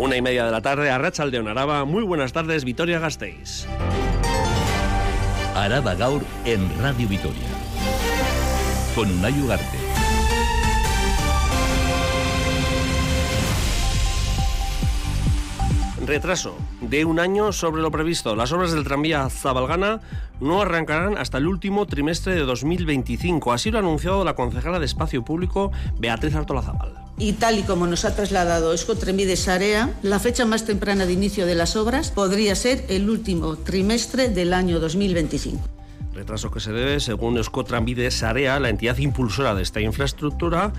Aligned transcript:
Una 0.00 0.16
y 0.16 0.22
media 0.22 0.46
de 0.46 0.50
la 0.50 0.62
tarde, 0.62 0.90
Arracha 0.90 1.26
de 1.26 1.38
Araba. 1.46 1.84
Muy 1.84 2.02
buenas 2.04 2.32
tardes, 2.32 2.64
Vitoria 2.64 2.98
Gasteiz. 2.98 3.66
Araba 5.54 5.94
Gaur 5.94 6.22
en 6.46 6.66
Radio 6.80 7.06
Vitoria. 7.06 7.48
Con 8.94 9.10
Unai 9.10 9.38
Ugarte. 9.42 9.89
Retraso 16.10 16.56
de 16.80 17.04
un 17.04 17.20
año 17.20 17.52
sobre 17.52 17.82
lo 17.82 17.92
previsto. 17.92 18.34
Las 18.34 18.50
obras 18.50 18.72
del 18.72 18.82
tranvía 18.82 19.30
Zabalgana 19.30 20.00
no 20.40 20.60
arrancarán 20.60 21.16
hasta 21.16 21.38
el 21.38 21.46
último 21.46 21.86
trimestre 21.86 22.34
de 22.34 22.40
2025. 22.40 23.52
Así 23.52 23.70
lo 23.70 23.78
ha 23.78 23.80
anunciado 23.80 24.24
la 24.24 24.34
concejala 24.34 24.80
de 24.80 24.86
Espacio 24.86 25.24
Público, 25.24 25.70
Beatriz 26.00 26.34
Artola 26.34 26.62
Zabal. 26.62 26.94
Y 27.16 27.34
tal 27.34 27.60
y 27.60 27.62
como 27.62 27.86
nos 27.86 28.04
ha 28.04 28.16
trasladado 28.16 28.74
Escotrenvide 28.74 29.36
Sarea, 29.36 29.94
la 30.02 30.18
fecha 30.18 30.44
más 30.44 30.66
temprana 30.66 31.06
de 31.06 31.12
inicio 31.12 31.46
de 31.46 31.54
las 31.54 31.76
obras 31.76 32.10
podría 32.10 32.56
ser 32.56 32.84
el 32.88 33.08
último 33.08 33.54
trimestre 33.54 34.30
del 34.30 34.52
año 34.52 34.80
2025 34.80 35.60
retraso 36.20 36.50
que 36.50 36.60
se 36.60 36.72
debe, 36.72 37.00
según 37.00 37.38
Escotranvide 37.38 38.10
Sarea, 38.10 38.60
la 38.60 38.68
entidad 38.68 38.98
impulsora 38.98 39.54
de 39.54 39.62
esta 39.62 39.80
infraestructura, 39.80 40.72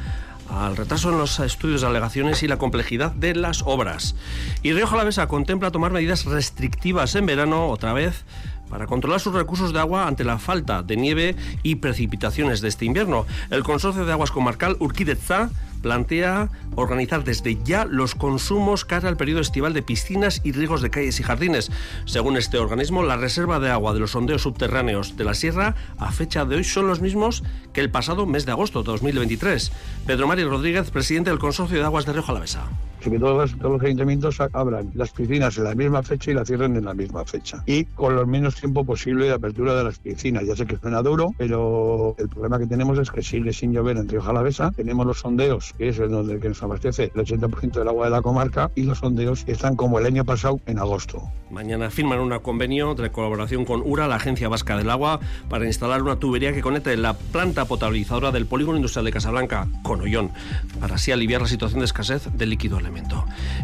al 0.49 0.77
retraso 0.77 1.11
en 1.11 1.17
los 1.17 1.39
estudios 1.39 1.81
de 1.81 1.87
alegaciones 1.87 2.43
y 2.43 2.47
la 2.47 2.57
complejidad 2.57 3.11
de 3.11 3.35
las 3.35 3.61
obras. 3.65 4.15
Y 4.63 4.73
Río 4.73 4.87
Jalavesa 4.87 5.27
contempla 5.27 5.71
tomar 5.71 5.91
medidas 5.91 6.25
restrictivas 6.25 7.15
en 7.15 7.25
verano, 7.25 7.67
otra 7.67 7.93
vez, 7.93 8.25
para 8.69 8.87
controlar 8.87 9.19
sus 9.19 9.33
recursos 9.33 9.73
de 9.73 9.79
agua 9.79 10.07
ante 10.07 10.23
la 10.23 10.39
falta 10.39 10.81
de 10.81 10.97
nieve 10.97 11.35
y 11.61 11.75
precipitaciones 11.75 12.61
de 12.61 12.69
este 12.69 12.85
invierno. 12.85 13.25
El 13.49 13.63
Consorcio 13.63 14.05
de 14.05 14.11
Aguas 14.11 14.31
Comarcal 14.31 14.77
Urquidezza 14.79 15.49
plantea 15.81 16.49
organizar 16.75 17.23
desde 17.23 17.61
ya 17.63 17.85
los 17.85 18.15
consumos 18.15 18.85
cara 18.85 19.09
al 19.09 19.17
periodo 19.17 19.41
estival 19.41 19.73
de 19.73 19.81
piscinas 19.81 20.41
y 20.43 20.51
riegos 20.51 20.81
de 20.81 20.89
calles 20.89 21.19
y 21.19 21.23
jardines. 21.23 21.71
Según 22.05 22.37
este 22.37 22.57
organismo, 22.57 23.03
la 23.03 23.17
reserva 23.17 23.59
de 23.59 23.69
agua 23.69 23.93
de 23.93 23.99
los 23.99 24.11
sondeos 24.11 24.43
subterráneos 24.43 25.17
de 25.17 25.23
la 25.23 25.33
sierra 25.33 25.75
a 25.97 26.11
fecha 26.11 26.45
de 26.45 26.55
hoy 26.55 26.63
son 26.63 26.87
los 26.87 27.01
mismos 27.01 27.43
que 27.73 27.81
el 27.81 27.89
pasado 27.89 28.25
mes 28.25 28.45
de 28.45 28.51
agosto 28.51 28.83
de 28.83 28.91
2023. 28.91 29.71
Pedro 30.05 30.27
Mario 30.27 30.49
Rodríguez, 30.49 30.91
presidente 30.91 31.29
del 31.29 31.39
Consorcio 31.39 31.77
de 31.77 31.85
Aguas 31.85 32.05
de 32.05 32.13
Rioja 32.13 32.31
Alavesa 32.31 32.69
que 33.09 33.19
todos, 33.19 33.57
los 33.57 33.81
ayuntamientos 33.81 34.39
abran 34.53 34.91
las 34.93 35.11
piscinas 35.11 35.57
en 35.57 35.63
la 35.65 35.75
misma 35.75 36.03
fecha 36.03 36.31
y 36.31 36.33
la 36.33 36.45
cierren 36.45 36.75
en 36.75 36.85
la 36.85 36.93
misma 36.93 37.25
fecha. 37.25 37.63
Y 37.65 37.85
con 37.85 38.15
lo 38.15 38.25
menos 38.25 38.55
tiempo 38.55 38.83
posible 38.83 39.25
de 39.25 39.33
apertura 39.33 39.75
de 39.75 39.83
las 39.83 39.99
piscinas. 39.99 40.43
Ya 40.45 40.55
sé 40.55 40.65
que 40.65 40.77
suena 40.77 41.01
duro, 41.01 41.33
pero 41.37 42.15
el 42.17 42.29
problema 42.29 42.59
que 42.59 42.67
tenemos 42.67 42.97
es 42.99 43.11
que 43.11 43.21
sigue 43.21 43.53
sin 43.53 43.73
llover 43.73 43.97
en 43.97 44.07
Río 44.07 44.21
Jalavesa. 44.21 44.71
Tenemos 44.71 45.05
los 45.05 45.19
sondeos 45.19 45.73
que 45.77 45.89
es 45.89 45.99
el 45.99 46.11
donde 46.11 46.39
que 46.39 46.49
nos 46.49 46.61
abastece 46.63 47.11
el 47.15 47.25
80% 47.25 47.71
del 47.71 47.87
agua 47.87 48.05
de 48.05 48.11
la 48.11 48.21
comarca, 48.21 48.71
y 48.75 48.83
los 48.83 48.99
sondeos 48.99 49.43
están 49.47 49.75
como 49.75 49.99
el 49.99 50.05
año 50.05 50.25
pasado 50.25 50.59
en 50.65 50.79
agosto. 50.79 51.23
Mañana 51.49 51.89
firman 51.89 52.19
un 52.19 52.37
convenio 52.39 52.95
de 52.95 53.11
colaboración 53.11 53.65
con 53.65 53.81
URA, 53.83 54.07
la 54.07 54.15
Agencia 54.15 54.47
Vasca 54.47 54.77
del 54.77 54.89
Agua, 54.89 55.19
para 55.49 55.65
instalar 55.65 56.01
una 56.01 56.15
tubería 56.17 56.53
que 56.53 56.61
conecte 56.61 56.95
la 56.97 57.13
planta 57.13 57.65
potabilizadora 57.65 58.31
del 58.31 58.45
polígono 58.45 58.77
industrial 58.77 59.05
de 59.05 59.11
Casablanca 59.11 59.67
con 59.83 60.01
Ollón, 60.01 60.31
para 60.79 60.95
así 60.95 61.11
aliviar 61.11 61.41
la 61.41 61.47
situación 61.47 61.79
de 61.79 61.85
escasez 61.85 62.29
del 62.33 62.49
líquido 62.49 62.79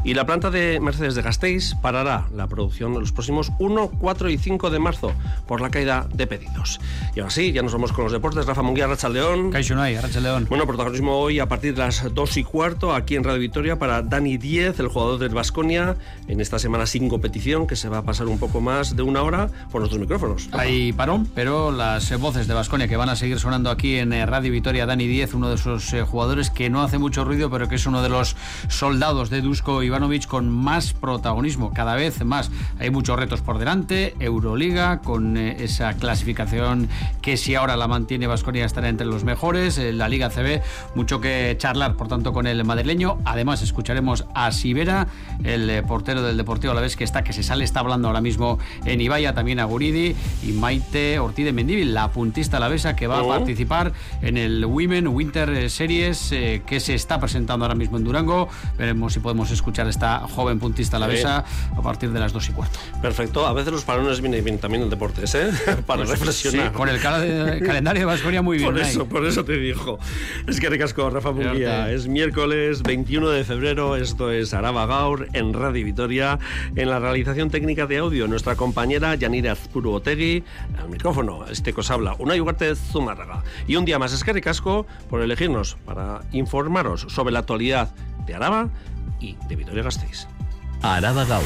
Y 0.04 0.14
la 0.14 0.26
planta 0.26 0.50
de 0.52 0.80
Mercedes 0.80 1.16
de 1.16 1.22
Gasteiz 1.22 1.76
parará 1.82 2.28
la 2.34 2.48
producción 2.48 2.94
los 2.94 3.12
próximos 3.12 3.52
1, 3.60 3.92
4 4.00 4.30
y 4.30 4.38
5 4.38 4.70
de 4.70 4.80
marzo 4.80 5.14
por 5.46 5.62
la 5.62 5.70
caída 5.70 6.08
de 6.14 6.28
pedidos. 6.28 6.80
Y 7.16 7.20
ahora 7.20 7.32
sí, 7.32 7.52
ya 7.52 7.62
nos 7.62 7.74
vamos 7.74 7.92
con 7.92 8.06
los 8.06 8.14
deportes. 8.14 8.46
Rafa 8.46 8.62
Munguía, 8.62 8.88
Racha 8.88 9.10
León. 9.10 9.52
Racha 10.02 10.20
León. 10.20 10.46
Bueno, 10.50 10.66
protagonismo 10.66 11.18
hoy 11.18 11.40
a 11.40 11.48
partir 11.48 11.74
de 11.74 11.80
las 11.80 12.14
2 12.14 12.38
y 12.38 12.44
cuarto 12.44 12.94
aquí 12.94 13.16
en 13.16 13.24
Radio 13.24 13.40
Victoria 13.40 13.78
para 13.78 14.02
Dani 14.02 14.38
Diez, 14.38 14.80
el 14.80 14.88
jugador 14.88 15.20
del 15.20 15.34
Vasconia, 15.34 15.96
en 16.28 16.40
esta 16.40 16.60
semana 16.60 16.86
sin 16.86 17.10
competición 17.10 17.68
que 17.68 17.76
se 17.76 17.90
va 17.90 18.00
a 18.00 18.04
pasar 18.04 18.28
un 18.28 18.40
poco 18.40 18.62
más 18.62 18.96
de 18.96 19.02
una 19.02 19.24
hora 19.24 19.50
por 19.72 19.82
nuestros 19.82 20.00
micrófonos. 20.00 20.50
Hay 20.52 20.94
parón, 20.94 21.28
pero 21.36 21.72
las 21.72 22.18
voces 22.20 22.48
de 22.48 22.54
Vasconia 22.54 22.88
que 22.88 22.98
van 22.98 23.10
a 23.10 23.16
seguir 23.16 23.40
sonando 23.40 23.70
aquí 23.70 23.98
en 23.98 24.14
eh, 24.14 24.26
Radio 24.26 24.52
Victoria, 24.52 24.86
Dani 24.86 25.08
Diez, 25.08 25.34
uno 25.34 25.50
de 25.50 25.56
esos 25.56 25.94
eh, 25.94 26.04
jugadores 26.04 26.50
que 26.50 26.70
no 26.70 26.82
hace 26.82 26.98
mucho 26.98 27.26
ruido, 27.26 27.50
pero 27.50 27.68
que 27.68 27.76
es 27.76 27.86
uno 27.86 28.02
de 28.02 28.10
los 28.10 28.36
soldados 28.70 29.17
de 29.18 29.42
Dusko 29.42 29.82
Ivanovic 29.82 30.28
con 30.28 30.48
más 30.48 30.94
protagonismo, 30.94 31.74
cada 31.74 31.96
vez 31.96 32.24
más. 32.24 32.52
Hay 32.80 32.92
muchos 32.92 33.18
retos 33.18 33.42
por 33.42 33.58
delante, 33.58 34.14
Euroliga, 34.20 35.00
con 35.00 35.38
eh, 35.38 35.58
esa 35.64 35.96
clasificación 35.96 36.88
que 37.24 37.36
si 37.36 37.56
ahora 37.56 37.76
la 37.78 37.88
mantiene 37.88 38.28
Vasconia 38.28 38.64
estará 38.64 38.90
entre 38.90 39.08
los 39.08 39.24
mejores, 39.24 39.80
la 39.80 40.08
Liga 40.08 40.30
CB, 40.30 40.62
mucho 40.94 41.20
que 41.20 41.56
charlar, 41.58 41.96
por 41.96 42.08
tanto, 42.08 42.32
con 42.32 42.46
el 42.46 42.64
madrileño. 42.64 43.18
Además, 43.26 43.64
escucharemos 43.64 44.26
a 44.36 44.52
Sibera, 44.52 45.08
el 45.44 45.68
eh, 45.70 45.82
portero 45.82 46.22
del 46.22 46.38
Deportivo 46.38 46.74
a 46.74 46.76
la 46.76 46.82
vez 46.82 46.96
que 46.96 47.04
está, 47.04 47.24
que 47.24 47.34
se 47.34 47.42
sale, 47.42 47.64
está 47.64 47.80
hablando 47.80 48.08
ahora 48.08 48.22
mismo 48.22 48.60
en 48.86 49.02
Ibaya, 49.02 49.34
también 49.34 49.60
a 49.60 49.66
Guridi 49.66 50.16
y 50.44 50.52
Maite 50.52 51.18
Ortiz 51.18 51.44
de 51.44 51.54
Mendívil, 51.54 51.96
la 51.96 52.12
puntista 52.12 52.58
alavesa 52.58 52.96
que 52.96 53.08
va 53.08 53.20
a 53.20 53.28
participar 53.28 53.94
en 54.22 54.38
el 54.38 54.64
Women 54.64 55.08
Winter 55.08 55.70
Series 55.72 56.32
eh, 56.32 56.62
que 56.66 56.80
se 56.80 56.94
está 56.94 57.20
presentando 57.20 57.66
ahora 57.66 57.76
mismo 57.76 57.98
en 57.98 58.04
Durango. 58.04 58.50
Veremos 58.78 59.07
si 59.10 59.20
podemos 59.20 59.52
escuchar 59.52 59.88
a 59.88 59.90
esta 59.90 60.20
joven 60.20 60.60
puntista 60.60 60.98
alavesa 60.98 61.44
a 61.76 61.82
partir 61.82 62.12
de 62.12 62.20
las 62.20 62.34
dos 62.34 62.50
y 62.50 62.54
cuarto. 62.54 62.80
Perfecto, 63.02 63.46
a 63.46 63.54
veces 63.54 63.74
los 63.74 63.84
parones 63.84 64.22
vienen 64.22 64.44
bien 64.44 64.58
también 64.58 64.84
en 64.84 64.90
deportes, 64.90 65.36
¿eh? 65.36 65.50
Para 65.86 66.04
pues 66.04 66.10
reflexionar. 66.10 66.72
con 66.72 66.90
el 66.90 67.00
calendario 67.00 68.02
de 68.02 68.06
Vasconia 68.06 68.42
muy 68.42 68.58
bien. 68.58 68.72
Por 68.72 68.80
eso, 68.80 69.06
por 69.06 69.26
eso 69.26 69.44
te 69.44 69.58
dijo. 69.58 70.00
Es 70.48 70.60
que 70.60 70.70
ricasco, 70.70 71.10
Rafa 71.10 71.32
Munguía. 71.32 71.92
Es 71.92 72.08
miércoles 72.08 72.84
21 72.84 73.30
de 73.30 73.44
febrero, 73.44 73.96
esto 73.96 74.32
es 74.32 74.54
Araba 74.54 74.86
Gaur 74.86 75.28
en 75.34 75.54
Radio 75.54 75.86
Vitoria, 75.86 76.40
en 76.76 76.90
la 76.90 77.00
realización 77.00 77.50
técnica 77.50 77.86
de 77.86 77.98
audio, 77.98 78.28
nuestra 78.28 78.56
compañera 78.56 79.16
Yanira 79.16 79.52
Azpuru 79.52 79.92
Otegui, 79.94 80.44
al 80.80 80.90
micrófono, 80.90 81.46
este 81.50 81.74
que 81.74 81.82
os 81.82 81.92
habla, 81.92 82.16
una 82.20 82.36
Ugarte 82.36 82.76
Zumárraga. 82.76 83.44
Y 83.68 83.76
un 83.76 83.86
día 83.86 84.00
más, 84.00 84.14
es 84.14 84.24
que 84.24 84.38
casco 84.42 84.86
por 85.10 85.22
elegirnos 85.22 85.78
para 85.86 86.22
informaros 86.32 87.08
sobre 87.10 87.34
la 87.34 87.40
actualidad 87.40 87.94
de 88.26 88.36
Araba 88.36 88.70
y 89.20 89.38
de 89.48 89.56
Vitoria 89.56 89.84
Gasteiz. 89.84 90.28
Araba 90.82 91.26
Gaur. 91.26 91.44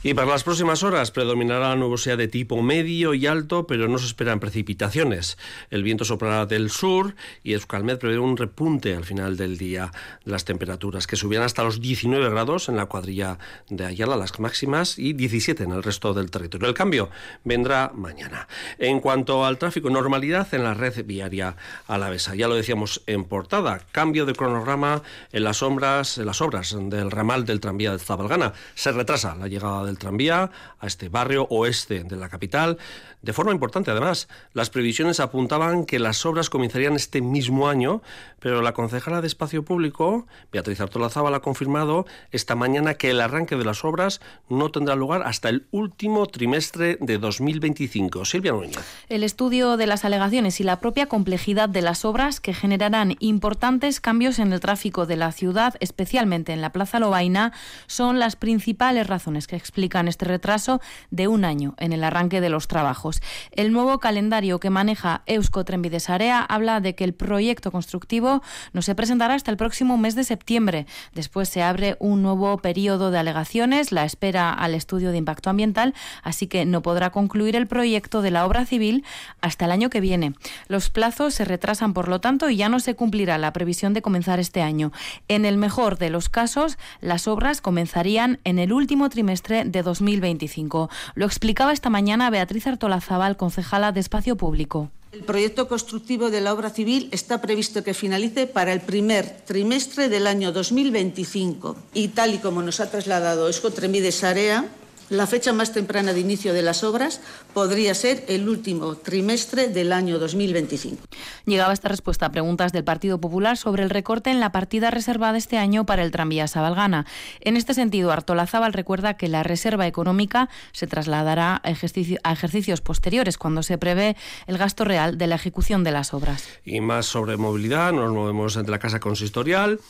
Y 0.00 0.14
para 0.14 0.28
las 0.28 0.44
próximas 0.44 0.84
horas 0.84 1.10
predominará 1.10 1.70
la 1.70 1.76
nubosidad 1.76 2.16
de 2.16 2.28
tipo 2.28 2.62
medio 2.62 3.14
y 3.14 3.26
alto, 3.26 3.66
pero 3.66 3.88
no 3.88 3.98
se 3.98 4.06
esperan 4.06 4.38
precipitaciones. 4.38 5.38
El 5.70 5.82
viento 5.82 6.04
soplará 6.04 6.46
del 6.46 6.70
sur 6.70 7.16
y 7.42 7.54
Euskalmet 7.54 7.98
prevé 7.98 8.20
un 8.20 8.36
repunte 8.36 8.94
al 8.94 9.04
final 9.04 9.36
del 9.36 9.58
día 9.58 9.90
de 10.24 10.30
las 10.30 10.44
temperaturas, 10.44 11.08
que 11.08 11.16
subirán 11.16 11.44
hasta 11.44 11.64
los 11.64 11.80
19 11.80 12.30
grados 12.30 12.68
en 12.68 12.76
la 12.76 12.86
cuadrilla 12.86 13.40
de 13.70 13.86
Ayala, 13.86 14.16
las 14.16 14.38
máximas, 14.38 15.00
y 15.00 15.14
17 15.14 15.64
en 15.64 15.72
el 15.72 15.82
resto 15.82 16.14
del 16.14 16.30
territorio. 16.30 16.68
El 16.68 16.74
cambio 16.74 17.10
vendrá 17.42 17.90
mañana. 17.92 18.46
En 18.78 19.00
cuanto 19.00 19.44
al 19.44 19.58
tráfico, 19.58 19.90
normalidad 19.90 20.46
en 20.54 20.62
la 20.62 20.74
red 20.74 21.04
viaria 21.04 21.56
alavesa. 21.88 22.36
Ya 22.36 22.46
lo 22.46 22.54
decíamos 22.54 23.02
en 23.06 23.24
portada, 23.24 23.80
cambio 23.90 24.26
de 24.26 24.34
cronograma 24.34 25.02
en 25.32 25.42
las, 25.42 25.56
sombras, 25.56 26.18
en 26.18 26.26
las 26.26 26.40
obras 26.40 26.76
del 26.78 27.10
ramal 27.10 27.44
del 27.44 27.58
tranvía 27.58 27.90
de 27.90 27.98
Zabalgana. 27.98 28.52
Se 28.76 28.92
retrasa 28.92 29.34
la 29.34 29.48
llegada 29.48 29.87
del 29.88 29.98
tranvía 29.98 30.50
a 30.78 30.86
este 30.86 31.08
barrio 31.08 31.46
oeste 31.50 32.04
de 32.04 32.16
la 32.16 32.28
capital. 32.28 32.78
De 33.20 33.32
forma 33.32 33.50
importante, 33.50 33.90
además, 33.90 34.28
las 34.52 34.70
previsiones 34.70 35.18
apuntaban 35.18 35.84
que 35.84 35.98
las 35.98 36.24
obras 36.24 36.50
comenzarían 36.50 36.94
este 36.94 37.20
mismo 37.20 37.68
año, 37.68 38.00
pero 38.38 38.62
la 38.62 38.72
concejala 38.72 39.20
de 39.20 39.26
Espacio 39.26 39.64
Público, 39.64 40.26
Beatriz 40.52 40.80
Artolazábal, 40.80 41.34
ha 41.34 41.40
confirmado 41.40 42.06
esta 42.30 42.54
mañana 42.54 42.94
que 42.94 43.10
el 43.10 43.20
arranque 43.20 43.56
de 43.56 43.64
las 43.64 43.84
obras 43.84 44.20
no 44.48 44.70
tendrá 44.70 44.94
lugar 44.94 45.22
hasta 45.24 45.48
el 45.48 45.66
último 45.72 46.26
trimestre 46.26 46.96
de 47.00 47.18
2025. 47.18 48.24
Silvia 48.24 48.52
Núñez. 48.52 48.78
El 49.08 49.24
estudio 49.24 49.76
de 49.76 49.86
las 49.86 50.04
alegaciones 50.04 50.60
y 50.60 50.64
la 50.64 50.78
propia 50.78 51.06
complejidad 51.06 51.68
de 51.68 51.82
las 51.82 52.04
obras 52.04 52.40
que 52.40 52.54
generarán 52.54 53.16
importantes 53.18 54.00
cambios 54.00 54.38
en 54.38 54.52
el 54.52 54.60
tráfico 54.60 55.06
de 55.06 55.16
la 55.16 55.32
ciudad, 55.32 55.74
especialmente 55.80 56.52
en 56.52 56.60
la 56.60 56.70
Plaza 56.70 57.00
Lobaina, 57.00 57.52
son 57.86 58.18
las 58.18 58.36
principales 58.36 59.06
razones 59.06 59.46
que 59.46 59.56
explican 59.78 60.08
este 60.08 60.24
retraso 60.24 60.80
de 61.12 61.28
un 61.28 61.44
año 61.44 61.74
en 61.78 61.92
el 61.92 62.02
arranque 62.02 62.40
de 62.40 62.48
los 62.48 62.66
trabajos. 62.66 63.22
El 63.52 63.72
nuevo 63.72 64.00
calendario 64.00 64.58
que 64.58 64.70
maneja 64.70 65.22
Eusko 65.26 65.64
Trenbidesarea 65.64 66.40
habla 66.40 66.80
de 66.80 66.96
que 66.96 67.04
el 67.04 67.14
proyecto 67.14 67.70
constructivo 67.70 68.42
no 68.72 68.82
se 68.82 68.96
presentará 68.96 69.34
hasta 69.34 69.52
el 69.52 69.56
próximo 69.56 69.96
mes 69.96 70.16
de 70.16 70.24
septiembre. 70.24 70.86
Después 71.14 71.48
se 71.48 71.62
abre 71.62 71.96
un 72.00 72.22
nuevo 72.22 72.58
periodo 72.58 73.12
de 73.12 73.20
alegaciones, 73.20 73.92
la 73.92 74.04
espera 74.04 74.52
al 74.52 74.74
estudio 74.74 75.12
de 75.12 75.18
impacto 75.18 75.48
ambiental, 75.48 75.94
así 76.24 76.48
que 76.48 76.64
no 76.64 76.82
podrá 76.82 77.10
concluir 77.10 77.54
el 77.54 77.68
proyecto 77.68 78.20
de 78.20 78.32
la 78.32 78.46
obra 78.46 78.66
civil 78.66 79.04
hasta 79.40 79.66
el 79.66 79.70
año 79.70 79.90
que 79.90 80.00
viene. 80.00 80.32
Los 80.66 80.90
plazos 80.90 81.34
se 81.34 81.44
retrasan, 81.44 81.94
por 81.94 82.08
lo 82.08 82.20
tanto, 82.20 82.50
y 82.50 82.56
ya 82.56 82.68
no 82.68 82.80
se 82.80 82.96
cumplirá 82.96 83.38
la 83.38 83.52
previsión 83.52 83.94
de 83.94 84.02
comenzar 84.02 84.40
este 84.40 84.60
año. 84.60 84.90
En 85.28 85.44
el 85.44 85.56
mejor 85.56 85.98
de 85.98 86.10
los 86.10 86.28
casos, 86.28 86.78
las 87.00 87.28
obras 87.28 87.60
comenzarían 87.60 88.40
en 88.42 88.58
el 88.58 88.72
último 88.72 89.08
trimestre 89.10 89.67
de 89.70 89.82
2025. 89.82 90.90
Lo 91.14 91.26
explicaba 91.26 91.72
esta 91.72 91.90
mañana 91.90 92.30
Beatriz 92.30 92.66
Artola 92.66 93.00
Zabal, 93.00 93.36
concejala 93.36 93.92
de 93.92 94.00
Espacio 94.00 94.36
Público. 94.36 94.90
El 95.10 95.24
proyecto 95.24 95.68
constructivo 95.68 96.30
de 96.30 96.42
la 96.42 96.52
obra 96.52 96.68
civil 96.68 97.08
está 97.12 97.40
previsto 97.40 97.82
que 97.82 97.94
finalice 97.94 98.46
para 98.46 98.74
el 98.74 98.82
primer 98.82 99.40
trimestre 99.46 100.10
del 100.10 100.26
año 100.26 100.52
2025 100.52 101.76
y 101.94 102.08
tal 102.08 102.34
y 102.34 102.38
como 102.38 102.60
nos 102.60 102.80
ha 102.80 102.90
trasladado 102.90 103.48
Escotremides 103.48 104.22
Area, 104.22 104.68
la 105.10 105.26
fecha 105.26 105.52
más 105.52 105.72
temprana 105.72 106.12
de 106.12 106.20
inicio 106.20 106.52
de 106.52 106.62
las 106.62 106.84
obras 106.84 107.20
podría 107.54 107.94
ser 107.94 108.24
el 108.28 108.48
último 108.48 108.96
trimestre 108.96 109.68
del 109.68 109.92
año 109.92 110.18
2025. 110.18 111.02
Llegaba 111.46 111.72
esta 111.72 111.88
respuesta 111.88 112.26
a 112.26 112.32
preguntas 112.32 112.72
del 112.72 112.84
Partido 112.84 113.20
Popular 113.20 113.56
sobre 113.56 113.82
el 113.82 113.90
recorte 113.90 114.30
en 114.30 114.40
la 114.40 114.52
partida 114.52 114.90
reservada 114.90 115.38
este 115.38 115.58
año 115.58 115.86
para 115.86 116.02
el 116.02 116.10
tranvía 116.10 116.46
Sabalgana. 116.48 117.06
En 117.40 117.56
este 117.56 117.74
sentido, 117.74 118.12
Artolazábal 118.12 118.72
recuerda 118.72 119.14
que 119.14 119.28
la 119.28 119.42
reserva 119.42 119.86
económica 119.86 120.48
se 120.72 120.86
trasladará 120.86 121.54
a, 121.54 121.62
a 121.64 122.32
ejercicios 122.32 122.80
posteriores, 122.80 123.38
cuando 123.38 123.62
se 123.62 123.78
prevé 123.78 124.16
el 124.46 124.58
gasto 124.58 124.84
real 124.84 125.18
de 125.18 125.26
la 125.26 125.36
ejecución 125.36 125.84
de 125.84 125.92
las 125.92 126.14
obras. 126.14 126.48
Y 126.64 126.80
más 126.80 127.06
sobre 127.06 127.36
movilidad, 127.36 127.92
nos 127.92 128.12
movemos 128.12 128.56
entre 128.56 128.72
la 128.72 128.78
Casa 128.78 129.00
Consistorial. 129.00 129.80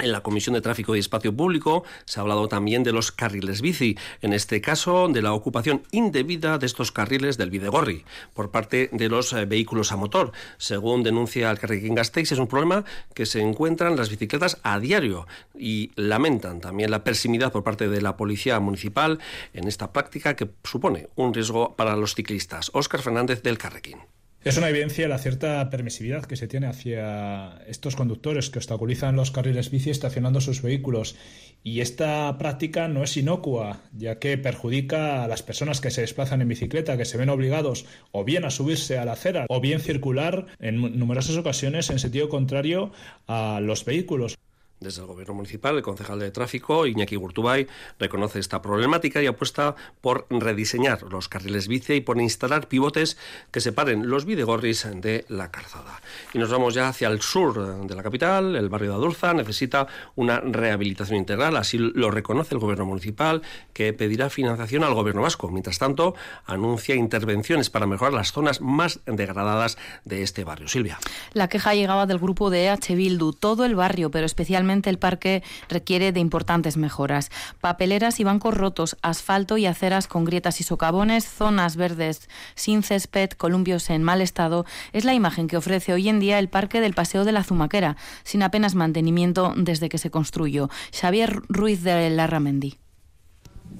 En 0.00 0.12
la 0.12 0.20
Comisión 0.20 0.54
de 0.54 0.60
Tráfico 0.60 0.94
y 0.94 1.00
Espacio 1.00 1.34
Público 1.34 1.82
se 2.04 2.20
ha 2.20 2.22
hablado 2.22 2.46
también 2.46 2.84
de 2.84 2.92
los 2.92 3.10
carriles 3.10 3.60
bici, 3.60 3.98
en 4.22 4.32
este 4.32 4.60
caso 4.60 5.08
de 5.08 5.22
la 5.22 5.32
ocupación 5.32 5.82
indebida 5.90 6.56
de 6.58 6.66
estos 6.66 6.92
carriles 6.92 7.36
del 7.36 7.50
Videgorri 7.50 8.04
por 8.32 8.52
parte 8.52 8.90
de 8.92 9.08
los 9.08 9.32
eh, 9.32 9.44
vehículos 9.44 9.90
a 9.90 9.96
motor. 9.96 10.30
Según 10.56 11.02
denuncia 11.02 11.50
el 11.50 11.58
Carrequín 11.58 11.96
Gasteiz, 11.96 12.30
es 12.30 12.38
un 12.38 12.46
problema 12.46 12.84
que 13.12 13.26
se 13.26 13.40
encuentran 13.40 13.96
las 13.96 14.08
bicicletas 14.08 14.58
a 14.62 14.78
diario 14.78 15.26
y 15.58 15.90
lamentan 15.96 16.60
también 16.60 16.92
la 16.92 17.02
persimidad 17.02 17.50
por 17.50 17.64
parte 17.64 17.88
de 17.88 18.00
la 18.00 18.16
Policía 18.16 18.60
Municipal 18.60 19.18
en 19.52 19.66
esta 19.66 19.92
práctica 19.92 20.36
que 20.36 20.48
supone 20.62 21.08
un 21.16 21.34
riesgo 21.34 21.74
para 21.74 21.96
los 21.96 22.14
ciclistas. 22.14 22.70
Óscar 22.72 23.02
Fernández 23.02 23.42
del 23.42 23.58
Carrequín. 23.58 23.98
Es 24.44 24.56
una 24.56 24.68
evidencia 24.68 25.08
la 25.08 25.18
cierta 25.18 25.68
permisividad 25.68 26.24
que 26.24 26.36
se 26.36 26.46
tiene 26.46 26.68
hacia 26.68 27.58
estos 27.66 27.96
conductores 27.96 28.50
que 28.50 28.60
obstaculizan 28.60 29.16
los 29.16 29.32
carriles 29.32 29.68
bici 29.70 29.90
estacionando 29.90 30.40
sus 30.40 30.62
vehículos. 30.62 31.16
Y 31.64 31.80
esta 31.80 32.38
práctica 32.38 32.86
no 32.86 33.02
es 33.02 33.16
inocua, 33.16 33.80
ya 33.92 34.20
que 34.20 34.38
perjudica 34.38 35.24
a 35.24 35.28
las 35.28 35.42
personas 35.42 35.80
que 35.80 35.90
se 35.90 36.02
desplazan 36.02 36.40
en 36.40 36.48
bicicleta, 36.48 36.96
que 36.96 37.04
se 37.04 37.18
ven 37.18 37.30
obligados 37.30 37.84
o 38.12 38.24
bien 38.24 38.44
a 38.44 38.50
subirse 38.50 38.96
a 38.96 39.04
la 39.04 39.12
acera 39.12 39.44
o 39.48 39.60
bien 39.60 39.80
circular 39.80 40.46
en 40.60 40.98
numerosas 40.98 41.36
ocasiones 41.36 41.90
en 41.90 41.98
sentido 41.98 42.28
contrario 42.28 42.92
a 43.26 43.58
los 43.60 43.84
vehículos. 43.84 44.38
Desde 44.80 45.00
el 45.00 45.08
Gobierno 45.08 45.34
Municipal, 45.34 45.76
el 45.76 45.82
concejal 45.82 46.20
de 46.20 46.30
tráfico, 46.30 46.86
Iñaki 46.86 47.16
Gurtubay, 47.16 47.66
reconoce 47.98 48.38
esta 48.38 48.62
problemática 48.62 49.20
y 49.20 49.26
apuesta 49.26 49.74
por 50.00 50.28
rediseñar 50.30 51.02
los 51.02 51.28
carriles 51.28 51.66
bici 51.66 51.94
y 51.94 52.00
por 52.00 52.20
instalar 52.20 52.68
pivotes 52.68 53.18
que 53.50 53.60
separen 53.60 54.08
los 54.08 54.24
videgorris 54.24 54.86
de 54.94 55.24
la 55.28 55.50
calzada. 55.50 56.00
Y 56.32 56.38
nos 56.38 56.50
vamos 56.50 56.74
ya 56.74 56.88
hacia 56.88 57.08
el 57.08 57.20
sur 57.20 57.86
de 57.88 57.94
la 57.96 58.04
capital. 58.04 58.54
El 58.54 58.68
barrio 58.68 58.90
de 58.90 58.94
Adurza 58.94 59.34
necesita 59.34 59.88
una 60.14 60.38
rehabilitación 60.38 61.18
integral, 61.18 61.56
así 61.56 61.76
lo 61.78 62.12
reconoce 62.12 62.54
el 62.54 62.60
Gobierno 62.60 62.86
Municipal, 62.86 63.42
que 63.72 63.92
pedirá 63.92 64.30
financiación 64.30 64.84
al 64.84 64.94
Gobierno 64.94 65.22
vasco. 65.22 65.50
Mientras 65.50 65.80
tanto, 65.80 66.14
anuncia 66.46 66.94
intervenciones 66.94 67.68
para 67.68 67.86
mejorar 67.86 68.12
las 68.12 68.30
zonas 68.30 68.60
más 68.60 69.00
degradadas 69.06 69.76
de 70.04 70.22
este 70.22 70.44
barrio. 70.44 70.68
Silvia. 70.68 71.00
La 71.32 71.48
queja 71.48 71.74
llegaba 71.74 72.06
del 72.06 72.18
grupo 72.18 72.48
de 72.50 72.68
H. 72.68 72.94
Bildu, 72.94 73.32
todo 73.32 73.64
el 73.64 73.74
barrio, 73.74 74.12
pero 74.12 74.24
especialmente 74.24 74.67
el 74.68 74.98
parque 74.98 75.42
requiere 75.68 76.12
de 76.12 76.20
importantes 76.20 76.76
mejoras. 76.76 77.30
Papeleras 77.60 78.20
y 78.20 78.24
bancos 78.24 78.54
rotos, 78.54 78.96
asfalto 79.02 79.56
y 79.56 79.66
aceras 79.66 80.06
con 80.06 80.24
grietas 80.24 80.60
y 80.60 80.64
socavones, 80.64 81.26
zonas 81.26 81.76
verdes 81.76 82.28
sin 82.54 82.82
césped, 82.82 83.30
columpios 83.30 83.88
en 83.90 84.02
mal 84.02 84.20
estado, 84.20 84.66
es 84.92 85.04
la 85.04 85.14
imagen 85.14 85.48
que 85.48 85.56
ofrece 85.56 85.92
hoy 85.92 86.08
en 86.08 86.20
día 86.20 86.38
el 86.38 86.48
parque 86.48 86.80
del 86.80 86.94
Paseo 86.94 87.24
de 87.24 87.32
la 87.32 87.44
Zumaquera, 87.44 87.96
sin 88.24 88.42
apenas 88.42 88.74
mantenimiento 88.74 89.54
desde 89.56 89.88
que 89.88 89.98
se 89.98 90.10
construyó. 90.10 90.68
Xavier 90.92 91.40
Ruiz 91.48 91.82
de 91.82 92.10
Larramendi. 92.10 92.78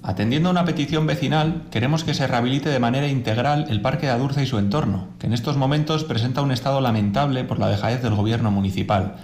Atendiendo 0.03 0.49
a 0.49 0.53
una 0.53 0.65
petición 0.65 1.07
vecinal, 1.07 1.65
queremos 1.71 2.05
que 2.05 2.15
se 2.15 2.27
rehabilite 2.27 2.69
de 2.69 2.79
manera 2.79 3.09
integral 3.09 3.67
el 3.69 3.81
Parque 3.81 4.07
de 4.07 4.13
Adurza 4.13 4.43
y 4.43 4.47
su 4.47 4.59
entorno, 4.59 5.09
que 5.19 5.27
en 5.27 5.33
estos 5.33 5.57
momentos 5.57 6.05
presenta 6.05 6.43
un 6.43 6.53
estado 6.53 6.81
lamentable 6.81 7.45
por 7.45 7.59
la 7.59 7.69
dejadez 7.69 8.03
del 8.03 8.15
gobierno 8.15 8.51
municipal. 8.51 9.17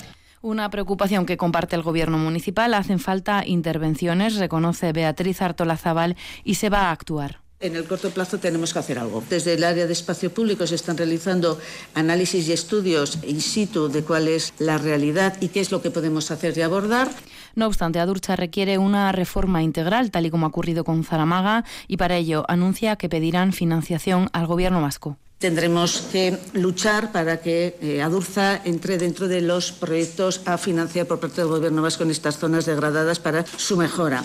Una 0.44 0.68
preocupación 0.68 1.24
que 1.24 1.38
comparte 1.38 1.74
el 1.74 1.80
Gobierno 1.80 2.18
municipal. 2.18 2.74
Hacen 2.74 2.98
falta 2.98 3.46
intervenciones, 3.46 4.36
reconoce 4.36 4.92
Beatriz 4.92 5.40
Artolazabal, 5.40 6.16
y 6.44 6.56
se 6.56 6.68
va 6.68 6.80
a 6.80 6.90
actuar. 6.90 7.40
En 7.60 7.76
el 7.76 7.86
corto 7.86 8.10
plazo 8.10 8.36
tenemos 8.36 8.74
que 8.74 8.78
hacer 8.78 8.98
algo. 8.98 9.24
Desde 9.30 9.54
el 9.54 9.64
área 9.64 9.86
de 9.86 9.94
espacio 9.94 10.34
público 10.34 10.66
se 10.66 10.74
están 10.74 10.98
realizando 10.98 11.58
análisis 11.94 12.46
y 12.46 12.52
estudios 12.52 13.20
in 13.22 13.40
situ 13.40 13.88
de 13.88 14.04
cuál 14.04 14.28
es 14.28 14.52
la 14.58 14.76
realidad 14.76 15.34
y 15.40 15.48
qué 15.48 15.60
es 15.60 15.72
lo 15.72 15.80
que 15.80 15.90
podemos 15.90 16.30
hacer 16.30 16.58
y 16.58 16.60
abordar. 16.60 17.08
No 17.54 17.66
obstante, 17.66 17.98
Adurcha 17.98 18.36
requiere 18.36 18.76
una 18.76 19.12
reforma 19.12 19.62
integral, 19.62 20.10
tal 20.10 20.26
y 20.26 20.30
como 20.30 20.44
ha 20.44 20.50
ocurrido 20.50 20.84
con 20.84 21.04
Zaramaga, 21.04 21.64
y 21.88 21.96
para 21.96 22.16
ello 22.16 22.44
anuncia 22.48 22.96
que 22.96 23.08
pedirán 23.08 23.54
financiación 23.54 24.28
al 24.34 24.46
Gobierno 24.46 24.82
vasco 24.82 25.16
tendremos 25.38 26.08
que 26.12 26.38
luchar 26.52 27.12
para 27.12 27.40
que 27.40 27.76
eh, 27.80 28.02
Adurza 28.02 28.60
entre 28.64 28.98
dentro 28.98 29.28
de 29.28 29.40
los 29.40 29.72
proyectos 29.72 30.42
a 30.46 30.58
financiar 30.58 31.06
por 31.06 31.20
parte 31.20 31.40
del 31.40 31.50
Gobierno 31.50 31.82
vasco 31.82 32.02
en 32.02 32.10
estas 32.10 32.38
zonas 32.38 32.66
degradadas 32.66 33.18
para 33.20 33.44
su 33.46 33.76
mejora. 33.76 34.24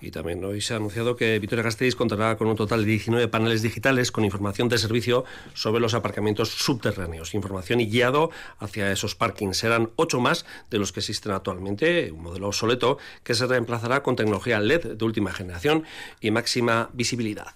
Y 0.00 0.10
también 0.10 0.44
hoy 0.44 0.60
se 0.60 0.74
ha 0.74 0.76
anunciado 0.76 1.16
que 1.16 1.38
Vitoria 1.38 1.62
Gasteiz 1.62 1.94
contará 1.94 2.36
con 2.36 2.48
un 2.48 2.56
total 2.56 2.80
de 2.80 2.90
19 2.90 3.28
paneles 3.28 3.62
digitales 3.62 4.10
con 4.10 4.24
información 4.24 4.68
de 4.68 4.78
servicio 4.78 5.24
sobre 5.54 5.80
los 5.80 5.94
aparcamientos 5.94 6.50
subterráneos, 6.50 7.34
información 7.34 7.80
y 7.80 7.86
guiado 7.86 8.30
hacia 8.58 8.90
esos 8.92 9.14
parkings. 9.14 9.56
Serán 9.56 9.90
ocho 9.96 10.20
más 10.20 10.44
de 10.70 10.78
los 10.78 10.92
que 10.92 11.00
existen 11.00 11.32
actualmente, 11.32 12.10
un 12.12 12.22
modelo 12.22 12.48
obsoleto 12.48 12.98
que 13.22 13.34
se 13.34 13.46
reemplazará 13.46 14.02
con 14.02 14.16
tecnología 14.16 14.60
LED 14.60 14.96
de 14.96 15.04
última 15.04 15.32
generación 15.32 15.84
y 16.20 16.30
máxima 16.30 16.90
visibilidad. 16.92 17.54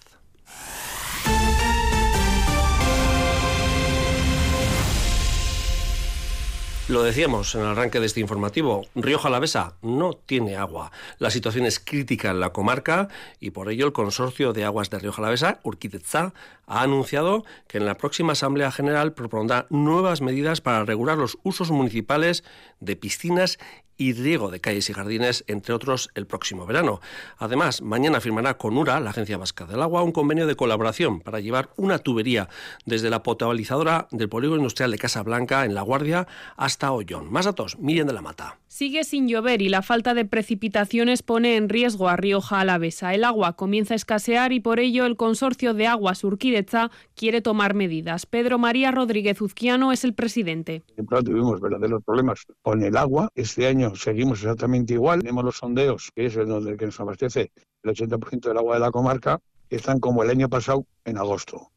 Lo 6.89 7.03
decíamos 7.03 7.53
en 7.53 7.61
el 7.61 7.67
arranque 7.67 7.99
de 7.99 8.07
este 8.07 8.19
informativo, 8.19 8.87
Río 8.95 9.19
Jalavesa 9.19 9.75
no 9.83 10.13
tiene 10.13 10.55
agua. 10.55 10.91
La 11.19 11.29
situación 11.29 11.67
es 11.67 11.79
crítica 11.79 12.31
en 12.31 12.39
la 12.39 12.51
comarca 12.51 13.09
y 13.39 13.51
por 13.51 13.69
ello 13.69 13.85
el 13.85 13.93
Consorcio 13.93 14.53
de 14.53 14.65
Aguas 14.65 14.89
de 14.89 14.97
Río 14.97 15.11
Jalavesa, 15.11 15.59
Urquitetza, 15.61 16.33
ha 16.65 16.81
anunciado 16.81 17.45
que 17.67 17.77
en 17.77 17.85
la 17.85 17.95
próxima 17.95 18.33
Asamblea 18.33 18.71
General 18.71 19.13
propondrá 19.13 19.67
nuevas 19.69 20.21
medidas 20.21 20.61
para 20.61 20.83
regular 20.83 21.19
los 21.19 21.37
usos 21.43 21.69
municipales 21.69 22.43
de 22.79 22.95
piscinas 22.95 23.59
y 23.99 24.13
riego 24.13 24.49
de 24.49 24.61
calles 24.61 24.89
y 24.89 24.93
jardines, 24.93 25.43
entre 25.45 25.75
otros, 25.75 26.09
el 26.15 26.25
próximo 26.25 26.65
verano. 26.65 27.01
Además, 27.37 27.81
mañana 27.81 28.21
firmará 28.21 28.57
con 28.57 28.77
URA, 28.77 28.99
la 29.01 29.11
Agencia 29.11 29.37
Vasca 29.37 29.65
del 29.65 29.81
Agua, 29.81 30.01
un 30.01 30.13
convenio 30.13 30.47
de 30.47 30.55
colaboración 30.55 31.19
para 31.19 31.41
llevar 31.41 31.69
una 31.75 31.99
tubería 31.99 32.49
desde 32.85 33.09
la 33.09 33.21
potabilizadora 33.21 34.07
del 34.11 34.29
polígono 34.29 34.61
industrial 34.61 34.89
de 34.91 34.97
Casa 34.97 35.21
Blanca 35.21 35.65
en 35.65 35.75
La 35.75 35.81
Guardia 35.81 36.27
hasta 36.55 36.91
Ollón. 36.93 37.31
Más 37.31 37.45
datos, 37.45 37.77
Miriam 37.77 38.07
de 38.07 38.13
la 38.13 38.21
Mata. 38.21 38.57
Sigue 38.67 39.03
sin 39.03 39.27
llover 39.27 39.61
y 39.61 39.67
la 39.67 39.81
falta 39.81 40.13
de 40.13 40.25
precipitaciones 40.25 41.23
pone 41.23 41.57
en 41.57 41.69
riesgo 41.69 42.07
a 42.07 42.15
Rioja 42.15 42.61
Alavesa. 42.61 43.13
El 43.13 43.25
agua 43.25 43.53
comienza 43.53 43.95
a 43.95 43.97
escasear 43.97 44.53
y 44.53 44.59
por 44.59 44.79
ello 44.79 45.05
el 45.05 45.17
consorcio 45.17 45.73
de 45.73 45.87
aguas 45.87 46.23
Urquideza 46.23 46.91
quiere 47.15 47.41
tomar 47.41 47.73
medidas. 47.73 48.25
Pedro 48.25 48.59
María 48.59 48.91
Rodríguez 48.91 49.41
Uzquiano 49.41 49.91
es 49.91 50.03
el 50.05 50.13
presidente. 50.13 50.83
tuvimos 51.25 51.59
verdaderos 51.59 52.03
problemas 52.05 52.45
con 52.61 52.83
el 52.83 52.95
agua. 52.95 53.29
Este 53.35 53.67
año 53.67 53.88
seguimos 53.95 54.39
exactamente 54.39 54.93
igual. 54.93 55.19
Tenemos 55.19 55.43
los 55.43 55.57
sondeos, 55.57 56.11
que 56.15 56.25
es 56.25 56.35
el 56.35 56.47
donde 56.47 56.77
que 56.77 56.85
nos 56.85 56.99
abastece 56.99 57.51
el 57.83 57.91
80% 57.91 58.47
del 58.47 58.57
agua 58.57 58.75
de 58.75 58.81
la 58.81 58.91
comarca, 58.91 59.39
que 59.69 59.77
están 59.77 59.99
como 59.99 60.23
el 60.23 60.29
año 60.29 60.49
pasado 60.49 60.85
en 61.05 61.17
agosto 61.17 61.71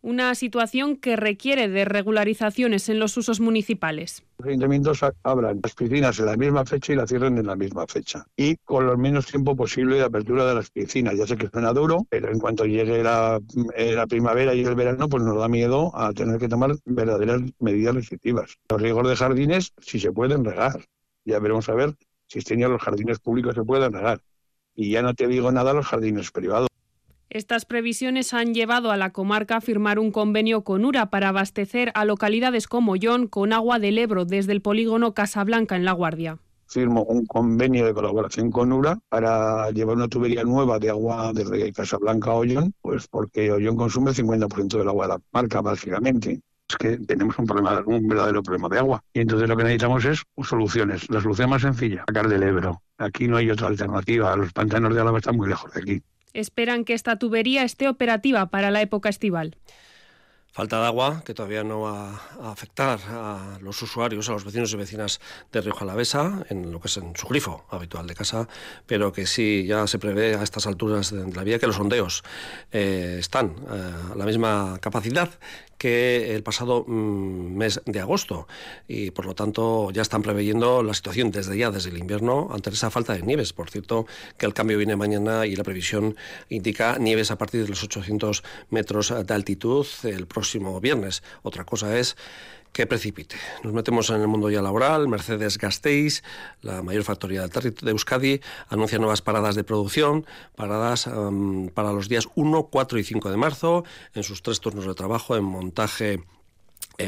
una 0.00 0.34
situación 0.34 0.96
que 0.96 1.16
requiere 1.16 1.68
de 1.68 1.84
regularizaciones 1.84 2.88
en 2.88 2.98
los 2.98 3.16
usos 3.16 3.40
municipales. 3.40 4.22
Los 4.38 4.48
ayuntamientos 4.48 5.00
abran 5.22 5.60
las 5.62 5.74
piscinas 5.74 6.18
en 6.18 6.26
la 6.26 6.36
misma 6.36 6.64
fecha 6.64 6.92
y 6.92 6.96
las 6.96 7.08
cierren 7.08 7.38
en 7.38 7.46
la 7.46 7.56
misma 7.56 7.86
fecha. 7.86 8.24
Y 8.36 8.56
con 8.56 8.86
lo 8.86 8.96
menos 8.96 9.26
tiempo 9.26 9.56
posible 9.56 9.96
de 9.96 10.04
apertura 10.04 10.46
de 10.46 10.54
las 10.54 10.70
piscinas. 10.70 11.16
Ya 11.16 11.26
sé 11.26 11.36
que 11.36 11.48
suena 11.48 11.72
duro, 11.72 12.06
pero 12.08 12.30
en 12.30 12.38
cuanto 12.38 12.64
llegue 12.64 13.02
la, 13.02 13.40
eh, 13.76 13.92
la 13.92 14.06
primavera 14.06 14.54
y 14.54 14.64
el 14.64 14.74
verano, 14.74 15.08
pues 15.08 15.22
nos 15.24 15.36
da 15.36 15.48
miedo 15.48 15.90
a 15.94 16.12
tener 16.12 16.38
que 16.38 16.48
tomar 16.48 16.76
verdaderas 16.84 17.42
medidas 17.58 17.94
restrictivas. 17.94 18.56
Los 18.70 18.80
riegos 18.80 19.08
de 19.08 19.16
jardines, 19.16 19.72
si 19.80 19.98
se 19.98 20.12
pueden 20.12 20.44
regar. 20.44 20.80
Ya 21.28 21.38
veremos 21.40 21.68
a 21.68 21.74
ver 21.74 21.94
si 22.26 22.38
este 22.38 22.54
año 22.54 22.70
los 22.70 22.80
jardines 22.80 23.18
públicos 23.18 23.54
se 23.54 23.62
pueden 23.62 23.92
regar. 23.92 24.22
Y 24.74 24.90
ya 24.92 25.02
no 25.02 25.12
te 25.12 25.26
digo 25.26 25.52
nada 25.52 25.74
los 25.74 25.86
jardines 25.86 26.30
privados. 26.30 26.68
Estas 27.28 27.66
previsiones 27.66 28.32
han 28.32 28.54
llevado 28.54 28.90
a 28.90 28.96
la 28.96 29.10
comarca 29.10 29.56
a 29.56 29.60
firmar 29.60 29.98
un 29.98 30.10
convenio 30.10 30.64
con 30.64 30.86
URA 30.86 31.10
para 31.10 31.28
abastecer 31.28 31.92
a 31.94 32.06
localidades 32.06 32.66
como 32.66 32.96
Yon 32.96 33.26
con 33.26 33.52
agua 33.52 33.78
del 33.78 33.98
Ebro 33.98 34.24
desde 34.24 34.52
el 34.52 34.62
polígono 34.62 35.12
Casablanca 35.12 35.76
en 35.76 35.84
La 35.84 35.92
Guardia. 35.92 36.38
Firmo 36.66 37.02
un 37.02 37.26
convenio 37.26 37.84
de 37.84 37.92
colaboración 37.92 38.50
con 38.50 38.72
URA 38.72 38.98
para 39.10 39.70
llevar 39.72 39.96
una 39.96 40.08
tubería 40.08 40.44
nueva 40.44 40.78
de 40.78 40.88
agua 40.88 41.32
desde 41.34 41.70
Casablanca 41.74 42.30
a 42.30 42.36
Ollón, 42.36 42.72
pues 42.80 43.06
porque 43.06 43.52
Ollón 43.52 43.76
consume 43.76 44.12
el 44.12 44.16
50% 44.16 44.78
del 44.78 44.88
agua 44.88 45.06
de 45.06 45.12
la 45.12 45.20
marca, 45.30 45.60
básicamente. 45.60 46.40
Es 46.68 46.76
que 46.76 46.98
tenemos 46.98 47.38
un 47.38 47.46
problema, 47.46 47.82
un 47.86 48.06
verdadero 48.06 48.42
problema 48.42 48.68
de 48.68 48.78
agua. 48.78 49.02
Y 49.14 49.20
entonces 49.20 49.48
lo 49.48 49.56
que 49.56 49.64
necesitamos 49.64 50.04
es 50.04 50.22
soluciones. 50.42 51.08
La 51.08 51.20
solución 51.20 51.48
más 51.48 51.62
sencilla, 51.62 52.04
sacar 52.06 52.28
del 52.28 52.42
Ebro. 52.42 52.82
Aquí 52.98 53.26
no 53.26 53.38
hay 53.38 53.50
otra 53.50 53.68
alternativa. 53.68 54.36
Los 54.36 54.52
pantanos 54.52 54.94
de 54.94 55.00
Álava 55.00 55.18
están 55.18 55.36
muy 55.36 55.48
lejos 55.48 55.72
de 55.72 55.80
aquí. 55.80 56.02
Esperan 56.34 56.84
que 56.84 56.92
esta 56.92 57.16
tubería 57.16 57.64
esté 57.64 57.88
operativa 57.88 58.46
para 58.50 58.70
la 58.70 58.82
época 58.82 59.08
estival. 59.08 59.56
Falta 60.58 60.80
de 60.80 60.86
agua 60.86 61.22
que 61.24 61.34
todavía 61.34 61.62
no 61.62 61.82
va 61.82 62.20
a 62.42 62.50
afectar 62.50 62.98
a 63.10 63.58
los 63.62 63.80
usuarios, 63.80 64.28
a 64.28 64.32
los 64.32 64.44
vecinos 64.44 64.72
y 64.72 64.76
vecinas 64.76 65.20
de 65.52 65.60
Río 65.60 65.72
Jalavesa, 65.72 66.44
en 66.50 66.72
lo 66.72 66.80
que 66.80 66.88
es 66.88 66.96
en 66.96 67.14
su 67.14 67.28
grifo 67.28 67.64
habitual 67.70 68.08
de 68.08 68.16
casa, 68.16 68.48
pero 68.84 69.12
que 69.12 69.24
sí 69.24 69.66
ya 69.68 69.86
se 69.86 70.00
prevé 70.00 70.34
a 70.34 70.42
estas 70.42 70.66
alturas 70.66 71.12
de 71.12 71.32
la 71.32 71.44
vía 71.44 71.60
que 71.60 71.68
los 71.68 71.76
sondeos 71.76 72.24
eh, 72.72 73.18
están 73.20 73.54
eh, 73.70 74.12
a 74.14 74.16
la 74.16 74.26
misma 74.26 74.78
capacidad 74.80 75.30
que 75.78 76.34
el 76.34 76.42
pasado 76.42 76.84
mm, 76.88 77.56
mes 77.56 77.80
de 77.86 78.00
agosto 78.00 78.48
y 78.88 79.12
por 79.12 79.26
lo 79.26 79.36
tanto 79.36 79.92
ya 79.92 80.02
están 80.02 80.22
preveyendo 80.22 80.82
la 80.82 80.92
situación 80.92 81.30
desde 81.30 81.56
ya, 81.56 81.70
desde 81.70 81.90
el 81.90 81.98
invierno, 81.98 82.48
ante 82.52 82.70
esa 82.70 82.90
falta 82.90 83.12
de 83.12 83.22
nieves. 83.22 83.52
Por 83.52 83.70
cierto, 83.70 84.06
que 84.36 84.46
el 84.46 84.54
cambio 84.54 84.76
viene 84.76 84.96
mañana 84.96 85.46
y 85.46 85.54
la 85.54 85.62
previsión 85.62 86.16
indica 86.48 86.98
nieves 86.98 87.30
a 87.30 87.38
partir 87.38 87.62
de 87.62 87.68
los 87.68 87.84
800 87.84 88.42
metros 88.70 89.14
de 89.24 89.34
altitud 89.34 89.86
el 90.02 90.26
próximo 90.26 90.47
viernes. 90.80 91.22
Otra 91.42 91.64
cosa 91.64 91.98
es 91.98 92.16
que 92.72 92.86
precipite. 92.86 93.36
Nos 93.62 93.72
metemos 93.72 94.10
en 94.10 94.20
el 94.20 94.28
mundo 94.28 94.50
ya 94.50 94.62
laboral. 94.62 95.08
Mercedes 95.08 95.58
Gasteiz, 95.58 96.22
la 96.62 96.82
mayor 96.82 97.02
factoría 97.02 97.40
del 97.40 97.50
territorio 97.50 97.86
de 97.86 97.90
Euskadi, 97.92 98.40
anuncia 98.68 98.98
nuevas 98.98 99.22
paradas 99.22 99.54
de 99.54 99.64
producción, 99.64 100.26
paradas 100.54 101.08
para 101.74 101.92
los 101.92 102.08
días 102.08 102.28
1, 102.34 102.68
4 102.70 102.98
y 102.98 103.04
5 103.04 103.30
de 103.30 103.36
marzo, 103.36 103.84
en 104.14 104.22
sus 104.22 104.42
tres 104.42 104.60
turnos 104.60 104.86
de 104.86 104.94
trabajo, 104.94 105.36
en 105.36 105.44
montaje 105.44 106.22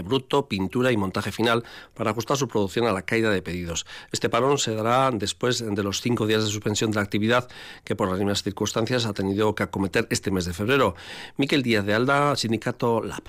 bruto, 0.04 0.48
pintura 0.48 0.92
y 0.92 0.96
montaje 0.96 1.32
final 1.32 1.64
para 1.94 2.10
ajustar 2.10 2.36
su 2.36 2.48
producción 2.48 2.86
a 2.86 2.92
la 2.92 3.02
caída 3.02 3.30
de 3.30 3.42
pedidos. 3.42 3.86
Este 4.12 4.28
parón 4.28 4.58
se 4.58 4.74
dará 4.74 5.10
después 5.10 5.64
de 5.64 5.82
los 5.82 6.00
cinco 6.00 6.26
días 6.26 6.44
de 6.44 6.50
suspensión 6.50 6.90
de 6.90 6.96
la 6.96 7.02
actividad 7.02 7.48
que 7.84 7.96
por 7.96 8.08
las 8.08 8.18
mismas 8.18 8.42
circunstancias 8.42 9.06
ha 9.06 9.12
tenido 9.12 9.54
que 9.54 9.62
acometer 9.62 10.06
este 10.10 10.30
mes 10.30 10.44
de 10.44 10.52
febrero. 10.52 10.94
Miquel 11.36 11.62
Díaz 11.62 11.84
de 11.84 11.94
Alda, 11.94 12.36
Sindicato 12.36 13.02
LAP. 13.02 13.26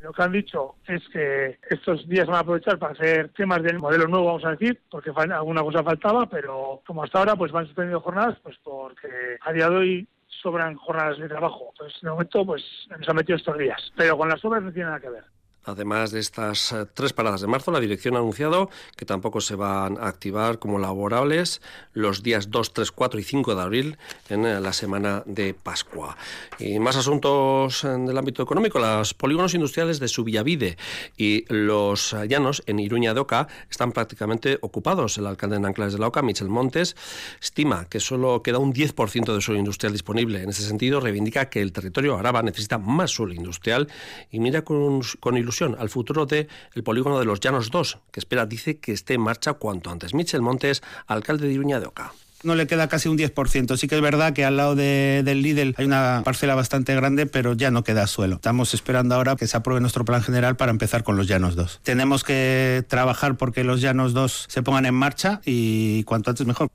Lo 0.00 0.12
que 0.12 0.22
han 0.22 0.32
dicho 0.32 0.76
es 0.86 1.06
que 1.12 1.58
estos 1.68 2.08
días 2.08 2.26
van 2.26 2.36
a 2.36 2.40
aprovechar 2.40 2.78
para 2.78 2.94
hacer 2.94 3.28
temas 3.34 3.62
del 3.62 3.78
modelo 3.78 4.06
nuevo, 4.06 4.26
vamos 4.26 4.44
a 4.46 4.52
decir, 4.52 4.80
porque 4.90 5.10
alguna 5.14 5.62
cosa 5.62 5.82
faltaba, 5.82 6.26
pero 6.26 6.80
como 6.86 7.04
hasta 7.04 7.18
ahora 7.18 7.36
pues 7.36 7.52
van 7.52 7.66
suspendiendo 7.66 8.00
jornadas, 8.00 8.38
pues 8.42 8.56
porque 8.64 9.36
a 9.42 9.52
día 9.52 9.68
de 9.68 9.76
hoy 9.76 10.08
sobran 10.42 10.74
jornadas 10.76 11.18
de 11.18 11.28
trabajo. 11.28 11.74
Pues 11.76 11.92
de 12.00 12.08
momento 12.08 12.46
pues 12.46 12.64
nos 12.88 13.08
han 13.08 13.16
metido 13.16 13.36
estos 13.36 13.58
días, 13.58 13.92
pero 13.94 14.16
con 14.16 14.30
las 14.30 14.42
obras 14.42 14.62
no 14.62 14.72
tiene 14.72 14.86
nada 14.86 15.00
que 15.00 15.10
ver. 15.10 15.24
Además 15.64 16.10
de 16.10 16.20
estas 16.20 16.72
eh, 16.72 16.86
tres 16.94 17.12
paradas 17.12 17.42
de 17.42 17.46
marzo, 17.46 17.70
la 17.70 17.80
dirección 17.80 18.16
ha 18.16 18.18
anunciado 18.18 18.70
que 18.96 19.04
tampoco 19.04 19.42
se 19.42 19.56
van 19.56 19.98
a 19.98 20.08
activar 20.08 20.58
como 20.58 20.78
laborables 20.78 21.60
los 21.92 22.22
días 22.22 22.50
2, 22.50 22.72
3, 22.72 22.90
4 22.90 23.20
y 23.20 23.22
5 23.22 23.54
de 23.54 23.62
abril 23.62 23.98
en 24.30 24.46
eh, 24.46 24.58
la 24.58 24.72
semana 24.72 25.22
de 25.26 25.52
Pascua. 25.52 26.16
Y 26.58 26.78
más 26.78 26.96
asuntos 26.96 27.82
del 27.82 28.16
ámbito 28.16 28.42
económico. 28.42 28.78
Los 28.78 29.12
polígonos 29.12 29.52
industriales 29.52 30.00
de 30.00 30.08
Subillavide 30.08 30.78
y 31.18 31.44
los 31.52 32.16
llanos 32.26 32.62
en 32.66 32.78
Iruña 32.78 33.12
de 33.12 33.20
Oca 33.20 33.46
están 33.70 33.92
prácticamente 33.92 34.58
ocupados. 34.62 35.18
El 35.18 35.26
alcalde 35.26 35.58
de 35.58 35.66
Anclares 35.66 35.92
de 35.92 35.98
la 35.98 36.06
Oca, 36.06 36.22
Michel 36.22 36.48
Montes, 36.48 36.96
estima 37.40 37.84
que 37.84 38.00
solo 38.00 38.42
queda 38.42 38.58
un 38.58 38.72
10% 38.72 39.34
de 39.34 39.40
suelo 39.42 39.58
industrial 39.58 39.92
disponible. 39.92 40.42
En 40.42 40.48
ese 40.48 40.62
sentido, 40.62 41.00
reivindica 41.00 41.50
que 41.50 41.60
el 41.60 41.72
territorio 41.72 42.16
araba 42.16 42.42
necesita 42.42 42.78
más 42.78 43.10
suelo 43.10 43.34
industrial 43.34 43.88
y 44.30 44.40
mira 44.40 44.62
con, 44.62 45.02
con 45.20 45.36
ilusión 45.36 45.49
al 45.78 45.88
futuro 45.88 46.26
del 46.26 46.48
el 46.74 46.82
polígono 46.82 47.18
de 47.18 47.24
los 47.24 47.40
Llanos 47.40 47.70
2, 47.70 47.98
que 48.10 48.20
espera, 48.20 48.46
dice, 48.46 48.78
que 48.78 48.92
esté 48.92 49.14
en 49.14 49.22
marcha 49.22 49.54
cuanto 49.54 49.90
antes. 49.90 50.14
Michel 50.14 50.42
Montes, 50.42 50.82
alcalde 51.06 51.46
de 51.46 51.54
Iruña 51.54 51.80
de 51.80 51.86
Oca 51.86 52.12
no 52.42 52.54
le 52.54 52.66
queda 52.66 52.88
casi 52.88 53.08
un 53.08 53.18
10%. 53.18 53.76
Sí 53.76 53.88
que 53.88 53.96
es 53.96 54.00
verdad 54.00 54.32
que 54.32 54.44
al 54.44 54.56
lado 54.56 54.74
del 54.74 55.42
Lidl 55.42 55.74
hay 55.76 55.84
una 55.84 56.22
parcela 56.24 56.54
bastante 56.54 56.94
grande, 56.94 57.26
pero 57.26 57.54
ya 57.54 57.70
no 57.70 57.84
queda 57.84 58.06
suelo. 58.06 58.36
Estamos 58.36 58.74
esperando 58.74 59.14
ahora 59.14 59.36
que 59.36 59.46
se 59.46 59.56
apruebe 59.56 59.80
nuestro 59.80 60.04
plan 60.04 60.22
general 60.22 60.56
para 60.56 60.70
empezar 60.70 61.02
con 61.02 61.16
los 61.16 61.26
Llanos 61.26 61.56
2. 61.56 61.80
Tenemos 61.82 62.24
que 62.24 62.84
trabajar 62.88 63.36
porque 63.36 63.64
los 63.64 63.80
Llanos 63.80 64.14
2 64.14 64.46
se 64.48 64.62
pongan 64.62 64.86
en 64.86 64.94
marcha 64.94 65.40
y 65.44 66.04
cuanto 66.04 66.30
antes 66.30 66.46
mejor. 66.46 66.68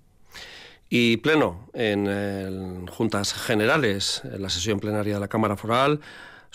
Y 0.90 1.18
pleno 1.18 1.68
en 1.74 2.86
juntas 2.88 3.34
generales, 3.34 4.22
en 4.24 4.42
la 4.42 4.50
sesión 4.50 4.80
plenaria 4.80 5.16
de 5.16 5.20
la 5.20 5.28
Cámara 5.28 5.58
Foral, 5.58 6.00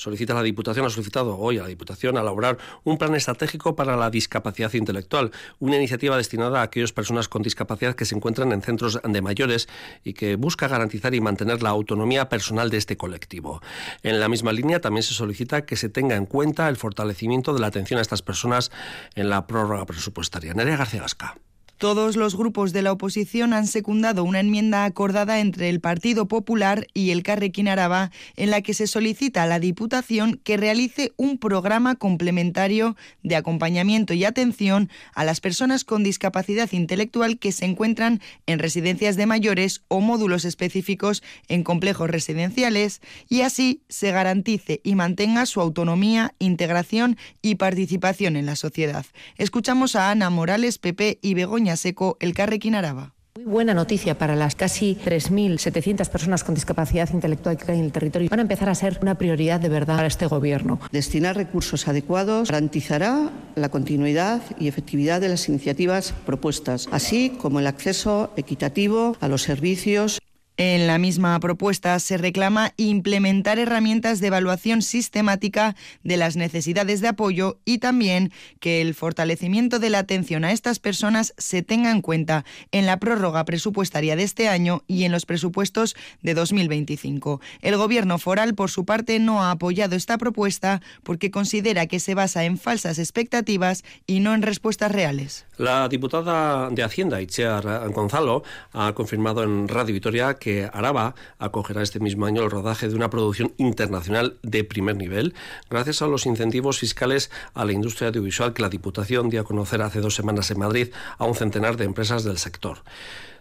solicita 0.01 0.33
la 0.33 0.43
Diputación, 0.43 0.87
ha 0.87 0.91
solicitado 0.91 1.37
hoy 1.39 1.59
a 1.59 1.63
la 1.63 1.69
Diputación 1.69 2.17
elaborar 2.17 2.57
un 2.85 2.97
plan 2.97 3.15
estratégico 3.15 3.77
para 3.77 3.97
la 3.97 4.11
discapacidad 4.11 4.73
intelectual, 4.73 5.31
una 5.59 5.77
iniciativa 5.77 6.17
destinada 6.17 6.61
a 6.61 6.63
aquellas 6.63 6.93
personas 6.93 7.29
con 7.29 7.43
discapacidad 7.43 7.95
que 7.95 8.07
se 8.07 8.15
encuentran 8.15 8.53
en 8.53 8.63
centros 8.63 8.99
de 9.03 9.23
mayores 9.23 9.69
y 10.03 10.15
que 10.15 10.37
busca 10.37 10.69
garantizar 10.69 11.15
y 11.15 11.21
mantener 11.21 11.63
la 11.63 11.69
autonomía 11.71 12.29
personal 12.29 12.71
de 12.71 12.79
este 12.79 12.97
colectivo. 12.97 13.61
En 14.03 14.21
la 14.21 14.29
misma 14.29 14.53
línea 14.53 14.81
también 14.81 15.03
se 15.03 15.13
solicita 15.13 15.67
que 15.67 15.77
se 15.77 15.91
tenga 15.91 16.17
en 16.17 16.25
cuenta 16.25 16.69
el 16.69 16.77
fortalecimiento 16.77 17.53
de 17.53 17.61
la 17.61 17.67
atención 17.67 17.99
a 17.99 18.03
estas 18.03 18.23
personas 18.23 18.71
en 19.15 19.29
la 19.29 19.47
prórroga 19.47 19.85
presupuestaria. 19.85 20.55
Nerea 20.55 20.77
García 20.77 21.03
Gasca. 21.03 21.37
Todos 21.81 22.17
los 22.17 22.37
grupos 22.37 22.75
de 22.75 22.83
la 22.83 22.93
oposición 22.93 23.55
han 23.55 23.67
secundado 23.67 24.23
una 24.23 24.41
enmienda 24.41 24.85
acordada 24.85 25.41
entre 25.41 25.71
el 25.71 25.81
Partido 25.81 26.29
Popular 26.29 26.87
y 26.93 27.09
el 27.09 27.23
Carrequín 27.23 27.69
Araba 27.69 28.11
en 28.37 28.51
la 28.51 28.61
que 28.61 28.75
se 28.75 28.87
solicita 28.87 29.43
a 29.43 29.47
la 29.47 29.59
Diputación 29.59 30.39
que 30.45 30.59
realice 30.59 31.15
un 31.17 31.39
programa 31.39 31.95
complementario 31.95 32.97
de 33.23 33.35
acompañamiento 33.35 34.13
y 34.13 34.27
atención 34.27 34.91
a 35.15 35.25
las 35.25 35.41
personas 35.41 35.85
con 35.85 36.03
discapacidad 36.03 36.71
intelectual 36.73 37.39
que 37.39 37.51
se 37.51 37.65
encuentran 37.65 38.21
en 38.45 38.59
residencias 38.59 39.17
de 39.17 39.25
mayores 39.25 39.81
o 39.89 40.03
módulos 40.03 40.45
específicos 40.45 41.23
en 41.49 41.63
complejos 41.65 42.11
residenciales 42.11 43.01
y 43.27 43.41
así 43.41 43.81
se 43.89 44.13
garantice 44.13 44.83
y 44.85 44.97
mantenga 44.97 45.47
su 45.47 45.63
autonomía, 45.63 46.35
integración 46.41 47.17
y 47.41 47.55
participación 47.55 48.37
en 48.37 48.45
la 48.45 48.57
sociedad. 48.57 49.07
Escuchamos 49.39 49.97
a 49.97 50.11
Ana 50.11 50.29
Morales, 50.29 50.77
PP 50.77 51.21
y 51.23 51.33
Begoña 51.33 51.70
Seco, 51.77 52.17
el 52.21 52.35
Carrequín 52.35 52.75
Araba. 52.75 53.15
Muy 53.37 53.45
buena 53.45 53.75
noticia 53.75 54.19
para 54.19 54.35
las 54.35 54.57
casi 54.57 54.97
3.700 55.05 56.09
personas 56.09 56.43
con 56.43 56.55
discapacidad 56.55 57.09
intelectual 57.13 57.57
que 57.57 57.71
hay 57.71 57.79
en 57.79 57.85
el 57.85 57.93
territorio. 57.93 58.29
Van 58.29 58.41
a 58.41 58.43
empezar 58.43 58.69
a 58.69 58.75
ser 58.75 58.99
una 59.03 59.15
prioridad 59.17 59.61
de 59.61 59.69
verdad 59.69 59.97
para 59.97 60.09
este 60.09 60.27
Gobierno. 60.27 60.81
Destinar 60.91 61.37
recursos 61.37 61.87
adecuados 61.87 62.51
garantizará 62.51 63.31
la 63.55 63.69
continuidad 63.69 64.43
y 64.59 64.67
efectividad 64.67 65.21
de 65.21 65.29
las 65.29 65.49
iniciativas 65.49 66.13
propuestas, 66.27 66.89
así 66.91 67.31
como 67.41 67.61
el 67.61 67.69
acceso 67.69 68.33
equitativo 68.37 69.17
a 69.21 69.29
los 69.29 69.43
servicios 69.43 70.20
en 70.63 70.87
la 70.87 70.99
misma 70.99 71.41
propuesta 71.41 71.99
se 72.01 72.19
reclama 72.19 72.75
implementar 72.77 73.59
herramientas 73.59 74.21
de 74.21 74.27
evaluación 74.27 74.83
sistemática 74.83 75.75
de 76.03 76.19
las 76.19 76.37
necesidades 76.37 77.01
de 77.01 77.09
apoyo 77.09 77.59
y 77.65 77.79
también 77.79 78.31
que 78.61 78.83
el 78.83 78.95
fortalecimiento 78.95 79.79
de 79.79 79.89
la 79.89 80.01
atención 80.01 80.45
a 80.45 80.53
estas 80.53 80.79
personas 80.79 81.33
se 81.39 81.63
tenga 81.63 81.91
en 81.91 82.03
cuenta 82.03 82.45
en 82.73 82.85
la 82.85 82.99
prórroga 82.99 83.47
presupuestaria 83.47 84.17
de 84.17 84.23
este 84.23 84.49
año 84.49 84.83
y 84.87 85.05
en 85.05 85.13
los 85.13 85.25
presupuestos 85.25 85.97
de 86.21 86.35
2025. 86.35 87.41
El 87.63 87.79
Gobierno 87.79 88.19
foral, 88.19 88.55
por 88.55 88.69
su 88.69 88.85
parte, 88.85 89.19
no 89.19 89.43
ha 89.43 89.53
apoyado 89.53 89.97
esta 89.97 90.19
propuesta 90.19 90.83
porque 91.05 91.31
considera 91.31 91.87
que 91.87 92.01
se 92.01 92.15
basa 92.15 92.45
en 92.45 92.59
falsas 92.59 92.99
expectativas 92.99 93.83
y 94.07 94.21
no 94.21 94.35
en 94.35 94.43
respuestas 94.43 94.93
reales. 94.93 95.47
La 95.57 95.89
diputada 95.89 96.69
de 96.69 96.83
Hacienda, 96.83 97.23
Itziar 97.23 97.89
Gonzalo, 97.93 98.43
ha 98.75 98.93
confirmado 98.93 99.43
en 99.43 99.67
Radio 99.67 99.95
Vitoria 99.95 100.35
Araba 100.73 101.15
acogerá 101.39 101.83
este 101.83 102.01
mismo 102.01 102.27
año 102.27 102.43
el 102.43 102.51
rodaje 102.51 102.89
de 102.89 102.95
una 102.95 103.11
producción 103.11 103.53
internacional 103.57 104.39
de 104.43 104.65
primer 104.65 104.97
nivel, 104.97 105.35
gracias 105.69 106.03
a 106.03 106.07
los 106.07 106.27
incentivos 106.27 106.79
fiscales 106.79 107.31
a 107.55 107.65
la 107.65 107.73
industria 107.73 108.09
audiovisual 108.09 108.53
que 108.53 108.63
la 108.63 108.69
Diputación 108.69 109.31
dio 109.31 109.41
a 109.41 109.45
conocer 109.45 109.83
hace 109.83 110.01
dos 110.01 110.15
semanas 110.15 110.51
en 110.51 110.59
Madrid 110.59 110.89
a 111.19 111.25
un 111.25 111.35
centenar 111.35 111.77
de 111.77 111.85
empresas 111.85 112.25
del 112.25 112.39
sector. 112.39 112.79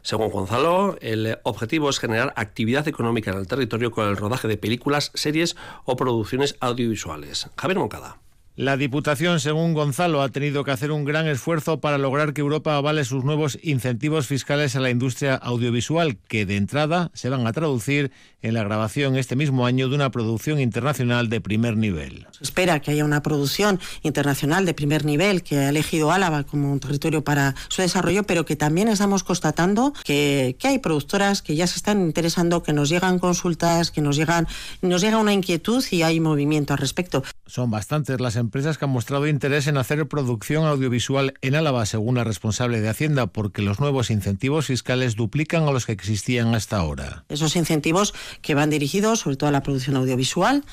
Según 0.01 0.29
Gonzalo, 0.29 0.97
el 1.01 1.37
objetivo 1.43 1.89
es 1.89 1.99
generar 1.99 2.33
actividad 2.35 2.87
económica 2.87 3.31
en 3.31 3.37
el 3.37 3.47
territorio 3.47 3.91
con 3.91 4.07
el 4.07 4.17
rodaje 4.17 4.47
de 4.47 4.57
películas, 4.57 5.11
series 5.13 5.55
o 5.85 5.95
producciones 5.95 6.55
audiovisuales. 6.61 7.49
Javier 7.57 7.79
Moncada. 7.79 8.17
La 8.59 8.75
Diputación, 8.75 9.39
según 9.39 9.73
Gonzalo, 9.73 10.21
ha 10.21 10.27
tenido 10.27 10.65
que 10.65 10.71
hacer 10.71 10.91
un 10.91 11.05
gran 11.05 11.29
esfuerzo 11.29 11.79
para 11.79 11.97
lograr 11.97 12.33
que 12.33 12.41
Europa 12.41 12.75
avale 12.75 13.05
sus 13.05 13.23
nuevos 13.23 13.57
incentivos 13.63 14.27
fiscales 14.27 14.75
a 14.75 14.81
la 14.81 14.89
industria 14.89 15.35
audiovisual, 15.35 16.17
que 16.27 16.45
de 16.45 16.57
entrada 16.57 17.09
se 17.13 17.29
van 17.29 17.47
a 17.47 17.53
traducir 17.53 18.11
en 18.41 18.53
la 18.53 18.63
grabación 18.65 19.15
este 19.15 19.37
mismo 19.37 19.65
año 19.65 19.87
de 19.87 19.95
una 19.95 20.11
producción 20.11 20.59
internacional 20.59 21.29
de 21.29 21.39
primer 21.39 21.77
nivel. 21.77 22.27
Se 22.31 22.43
espera 22.43 22.81
que 22.81 22.91
haya 22.91 23.05
una 23.05 23.23
producción 23.23 23.79
internacional 24.03 24.65
de 24.65 24.73
primer 24.73 25.05
nivel 25.05 25.41
que 25.41 25.59
ha 25.59 25.69
elegido 25.69 26.11
Álava 26.11 26.43
como 26.43 26.69
un 26.69 26.81
territorio 26.81 27.23
para 27.23 27.55
su 27.69 27.81
desarrollo, 27.81 28.23
pero 28.23 28.43
que 28.43 28.57
también 28.57 28.89
estamos 28.89 29.23
constatando 29.23 29.93
que, 30.03 30.57
que 30.59 30.67
hay 30.67 30.79
productoras 30.79 31.41
que 31.41 31.55
ya 31.55 31.65
se 31.65 31.77
están 31.77 32.01
interesando, 32.01 32.61
que 32.61 32.73
nos 32.73 32.89
llegan 32.89 33.19
consultas, 33.19 33.89
que 33.89 34.01
nos 34.01 34.17
llegan 34.17 34.49
nos 34.81 34.99
llega 34.99 35.17
una 35.17 35.31
inquietud 35.31 35.81
y 35.91 36.01
hay 36.01 36.19
movimiento 36.19 36.73
al 36.73 36.79
respecto. 36.79 37.23
Son 37.45 37.71
bastantes 37.71 38.19
las 38.19 38.35
empresas 38.35 38.48
empresas 38.49 38.79
que 38.79 38.85
han 38.85 38.89
mostrado 38.89 39.27
interés 39.27 39.67
en 39.67 39.77
hacer 39.77 40.07
producción 40.07 40.65
audiovisual 40.65 41.35
en 41.41 41.53
Álava, 41.53 41.85
según 41.85 42.15
la 42.15 42.23
responsable 42.23 42.81
de 42.81 42.89
Hacienda, 42.89 43.27
porque 43.27 43.61
los 43.61 43.79
nuevos 43.79 44.09
incentivos 44.09 44.65
fiscales 44.65 45.15
duplican 45.15 45.67
a 45.67 45.71
los 45.71 45.85
que 45.85 45.91
existían 45.91 46.55
hasta 46.55 46.77
ahora. 46.77 47.25
Esos 47.29 47.55
incentivos 47.55 48.15
que 48.41 48.55
van 48.55 48.71
dirigidos 48.71 49.19
sobre 49.19 49.35
todo 49.35 49.49
a 49.49 49.51
la 49.51 49.61
producción 49.61 49.97
audiovisual 49.97 50.63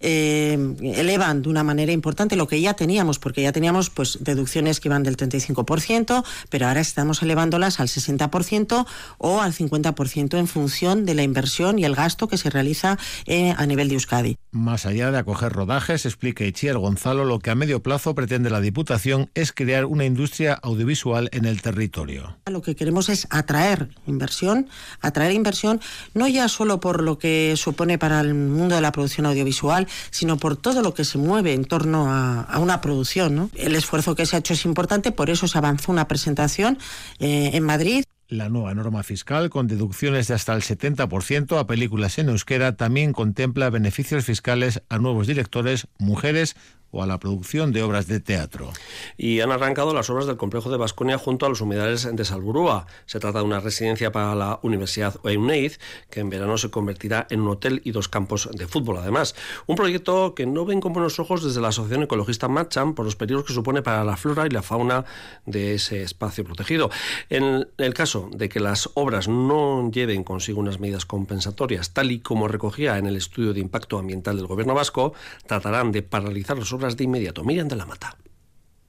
eh, 0.00 0.58
elevan 0.82 1.40
de 1.40 1.48
una 1.48 1.64
manera 1.64 1.92
importante 1.92 2.36
lo 2.36 2.46
que 2.46 2.60
ya 2.60 2.74
teníamos, 2.74 3.18
porque 3.18 3.40
ya 3.40 3.52
teníamos 3.52 3.88
pues 3.88 4.18
deducciones 4.20 4.78
que 4.80 4.88
iban 4.88 5.02
del 5.02 5.16
35%, 5.16 6.24
pero 6.50 6.66
ahora 6.66 6.82
estamos 6.82 7.22
elevándolas 7.22 7.80
al 7.80 7.88
60% 7.88 8.84
o 9.16 9.40
al 9.40 9.54
50% 9.54 10.38
en 10.38 10.48
función 10.48 11.06
de 11.06 11.14
la 11.14 11.22
inversión 11.22 11.78
y 11.78 11.86
el 11.86 11.94
gasto 11.94 12.28
que 12.28 12.36
se 12.36 12.50
realiza 12.50 12.98
eh, 13.24 13.54
a 13.56 13.64
nivel 13.64 13.88
de 13.88 13.94
Euskadi. 13.94 14.36
Más 14.50 14.84
allá 14.84 15.10
de 15.10 15.16
acoger 15.16 15.50
rodajes, 15.50 16.04
explica 16.04 16.44
Itziar 16.44 16.76
Lo 17.12 17.38
que 17.38 17.50
a 17.50 17.54
medio 17.54 17.82
plazo 17.82 18.14
pretende 18.14 18.48
la 18.48 18.60
Diputación 18.60 19.30
es 19.34 19.52
crear 19.52 19.84
una 19.84 20.04
industria 20.04 20.54
audiovisual 20.62 21.28
en 21.32 21.44
el 21.44 21.60
territorio. 21.60 22.36
Lo 22.46 22.62
que 22.62 22.74
queremos 22.74 23.08
es 23.08 23.26
atraer 23.30 23.90
inversión, 24.06 24.68
atraer 25.00 25.32
inversión 25.32 25.80
no 26.14 26.26
ya 26.26 26.48
solo 26.48 26.80
por 26.80 27.02
lo 27.02 27.18
que 27.18 27.54
supone 27.56 27.98
para 27.98 28.20
el 28.20 28.34
mundo 28.34 28.74
de 28.74 28.80
la 28.80 28.92
producción 28.92 29.26
audiovisual, 29.26 29.86
sino 30.10 30.38
por 30.38 30.56
todo 30.56 30.82
lo 30.82 30.94
que 30.94 31.04
se 31.04 31.18
mueve 31.18 31.52
en 31.52 31.64
torno 31.64 32.10
a, 32.10 32.58
una 32.58 32.80
producción. 32.80 33.50
El 33.54 33.74
esfuerzo 33.74 34.14
que 34.14 34.26
se 34.26 34.36
ha 34.36 34.38
hecho 34.38 34.54
es 34.54 34.64
importante, 34.64 35.12
por 35.12 35.30
eso 35.30 35.46
se 35.48 35.58
avanzó 35.58 35.92
una 35.92 36.08
presentación 36.08 36.78
eh, 37.18 37.50
en 37.52 37.64
Madrid. 37.64 38.04
La 38.28 38.48
nueva 38.48 38.74
norma 38.74 39.02
fiscal, 39.02 39.50
con 39.50 39.66
deducciones 39.66 40.28
de 40.28 40.34
hasta 40.34 40.54
el 40.54 40.62
70% 40.62 41.58
a 41.58 41.66
películas 41.66 42.18
en 42.18 42.30
euskera, 42.30 42.76
también 42.76 43.12
contempla 43.12 43.68
beneficios 43.68 44.24
fiscales 44.24 44.82
a 44.88 44.98
nuevos 44.98 45.26
directores, 45.26 45.86
mujeres 45.98 46.56
o 46.92 47.02
a 47.02 47.06
la 47.06 47.18
producción 47.18 47.72
de 47.72 47.82
obras 47.82 48.06
de 48.06 48.20
teatro. 48.20 48.70
Y 49.16 49.40
han 49.40 49.50
arrancado 49.50 49.94
las 49.94 50.10
obras 50.10 50.26
del 50.26 50.36
complejo 50.36 50.70
de 50.70 50.76
Vasconia 50.76 51.18
junto 51.18 51.46
a 51.46 51.48
los 51.48 51.60
humedales 51.60 52.08
de 52.12 52.24
Salburúa. 52.24 52.86
Se 53.06 53.18
trata 53.18 53.38
de 53.38 53.44
una 53.44 53.60
residencia 53.60 54.12
para 54.12 54.34
la 54.34 54.60
Universidad 54.62 55.18
EUNEID, 55.24 55.72
que 56.10 56.20
en 56.20 56.30
verano 56.30 56.58
se 56.58 56.70
convertirá 56.70 57.26
en 57.30 57.40
un 57.40 57.48
hotel 57.48 57.80
y 57.84 57.92
dos 57.92 58.08
campos 58.08 58.48
de 58.52 58.68
fútbol, 58.68 58.98
además. 58.98 59.34
Un 59.66 59.74
proyecto 59.74 60.34
que 60.34 60.46
no 60.46 60.66
ven 60.66 60.80
con 60.80 60.92
buenos 60.92 61.18
ojos 61.18 61.42
desde 61.42 61.62
la 61.62 61.68
Asociación 61.68 62.02
Ecologista 62.02 62.48
Matcham 62.48 62.94
por 62.94 63.06
los 63.06 63.16
peligros 63.16 63.46
que 63.46 63.54
supone 63.54 63.80
para 63.80 64.04
la 64.04 64.18
flora 64.18 64.46
y 64.46 64.50
la 64.50 64.62
fauna 64.62 65.06
de 65.46 65.74
ese 65.74 66.02
espacio 66.02 66.44
protegido. 66.44 66.90
En 67.30 67.68
el 67.78 67.94
caso 67.94 68.21
de 68.30 68.48
que 68.48 68.60
las 68.60 68.90
obras 68.94 69.28
no 69.28 69.90
lleven 69.90 70.24
consigo 70.24 70.60
unas 70.60 70.80
medidas 70.80 71.06
compensatorias, 71.06 71.92
tal 71.92 72.10
y 72.10 72.20
como 72.20 72.48
recogía 72.48 72.98
en 72.98 73.06
el 73.06 73.16
estudio 73.16 73.52
de 73.52 73.60
impacto 73.60 73.98
ambiental 73.98 74.36
del 74.36 74.46
Gobierno 74.46 74.74
vasco, 74.74 75.14
tratarán 75.46 75.92
de 75.92 76.02
paralizar 76.02 76.58
las 76.58 76.72
obras 76.72 76.96
de 76.96 77.04
inmediato. 77.04 77.44
Miriam 77.44 77.68
de 77.68 77.76
la 77.76 77.86
Mata. 77.86 78.16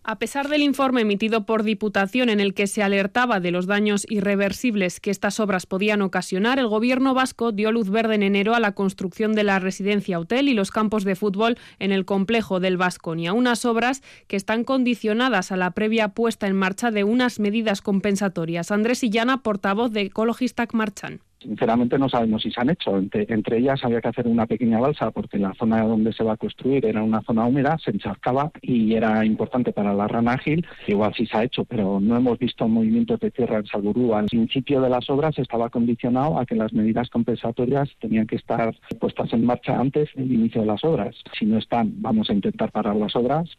A 0.05 0.19
pesar 0.19 0.49
del 0.49 0.63
informe 0.63 0.99
emitido 0.99 1.45
por 1.45 1.63
Diputación 1.63 2.27
en 2.27 2.41
el 2.41 2.53
que 2.53 2.67
se 2.67 2.83
alertaba 2.83 3.39
de 3.39 3.51
los 3.51 3.67
daños 3.67 4.05
irreversibles 4.09 4.99
que 4.99 5.11
estas 5.11 5.39
obras 5.39 5.65
podían 5.65 6.01
ocasionar, 6.01 6.59
el 6.59 6.67
Gobierno 6.67 7.13
vasco 7.13 7.53
dio 7.53 7.71
luz 7.71 7.89
verde 7.89 8.15
en 8.15 8.23
enero 8.23 8.53
a 8.53 8.59
la 8.59 8.73
construcción 8.73 9.31
de 9.31 9.45
la 9.45 9.59
residencia 9.59 10.19
hotel 10.19 10.49
y 10.49 10.55
los 10.55 10.71
campos 10.71 11.05
de 11.05 11.15
fútbol 11.15 11.57
en 11.79 11.93
el 11.93 12.03
complejo 12.03 12.59
del 12.59 12.75
Vasconia, 12.75 13.31
unas 13.31 13.63
obras 13.63 14.03
que 14.27 14.35
están 14.35 14.65
condicionadas 14.65 15.53
a 15.53 15.57
la 15.57 15.71
previa 15.71 16.09
puesta 16.09 16.47
en 16.47 16.57
marcha 16.57 16.91
de 16.91 17.05
unas 17.05 17.39
medidas 17.39 17.81
compensatorias. 17.81 18.71
Andrés 18.71 19.05
Illana, 19.05 19.41
portavoz 19.41 19.93
de 19.93 20.01
Ecologistac 20.01 20.73
Marchan 20.73 21.21
sinceramente 21.43 21.99
no 21.99 22.09
sabemos 22.09 22.41
si 22.41 22.51
se 22.51 22.61
han 22.61 22.69
hecho. 22.69 22.97
Entre, 22.97 23.57
ellas 23.57 23.83
había 23.83 24.01
que 24.01 24.07
hacer 24.07 24.27
una 24.27 24.47
pequeña 24.47 24.79
balsa 24.79 25.11
porque 25.11 25.37
la 25.37 25.53
zona 25.53 25.83
donde 25.83 26.13
se 26.13 26.23
va 26.23 26.33
a 26.33 26.37
construir 26.37 26.85
era 26.85 27.03
una 27.03 27.21
zona 27.21 27.45
húmeda, 27.45 27.77
se 27.83 27.91
encharcaba 27.91 28.51
y 28.61 28.93
era 28.93 29.23
importante 29.25 29.71
para 29.71 29.93
la 29.93 30.07
rana 30.07 30.33
ágil. 30.33 30.65
Igual 30.87 31.13
sí 31.15 31.25
se 31.25 31.37
ha 31.37 31.43
hecho, 31.43 31.65
pero 31.65 31.99
no 31.99 32.17
hemos 32.17 32.39
visto 32.39 32.67
movimientos 32.67 33.19
de 33.19 33.31
tierra 33.31 33.57
en 33.57 33.65
Salburú. 33.65 34.15
Al 34.15 34.25
principio 34.25 34.81
de 34.81 34.89
las 34.89 35.09
obras 35.09 35.37
estaba 35.37 35.69
condicionado 35.69 36.39
a 36.39 36.45
que 36.45 36.55
las 36.55 36.73
medidas 36.73 37.09
compensatorias 37.09 37.89
tenían 37.99 38.27
que 38.27 38.37
estar 38.37 38.75
puestas 38.99 39.31
en 39.33 39.45
marcha 39.45 39.79
antes 39.79 40.09
del 40.15 40.31
inicio 40.31 40.61
de 40.61 40.67
las 40.67 40.83
obras. 40.83 41.15
Si 41.37 41.45
no 41.45 41.57
están, 41.57 41.93
vamos 42.01 42.29
a 42.29 42.33
intentar 42.33 42.71
parar 42.71 42.95
las 42.95 43.15
obras. 43.15 43.49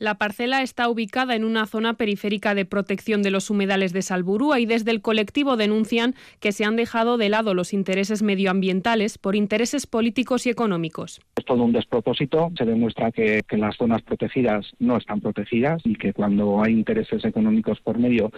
La 0.00 0.14
parcela 0.14 0.62
está 0.62 0.88
ubicada 0.88 1.36
en 1.36 1.44
una 1.44 1.66
zona 1.66 1.92
periférica 1.92 2.54
de 2.54 2.64
protección 2.64 3.22
de 3.22 3.30
los 3.30 3.50
humedales 3.50 3.92
de 3.92 4.00
Salburúa 4.00 4.58
y 4.58 4.64
desde 4.64 4.92
el 4.92 5.02
colectivo 5.02 5.58
denuncian 5.58 6.14
que 6.40 6.52
se 6.52 6.64
han 6.64 6.76
dejado 6.76 7.18
de 7.18 7.28
lado 7.28 7.52
los 7.52 7.74
intereses 7.74 8.22
medioambientales 8.22 9.18
por 9.18 9.36
intereses 9.36 9.86
políticos 9.86 10.46
y 10.46 10.48
económicos. 10.48 11.20
Es 11.36 11.44
todo 11.44 11.62
un 11.64 11.72
despropósito. 11.72 12.50
Se 12.56 12.64
demuestra 12.64 13.12
que, 13.12 13.42
las 13.50 13.76
zonas 13.76 14.00
protegidas 14.00 14.72
no 14.78 14.96
están 14.96 15.20
protegidas 15.20 15.82
y 15.84 15.94
que 15.96 16.14
cuando 16.14 16.62
hay 16.62 16.72
intereses 16.72 17.22
económicos 17.26 17.78
por 17.82 17.98
medio 17.98 18.32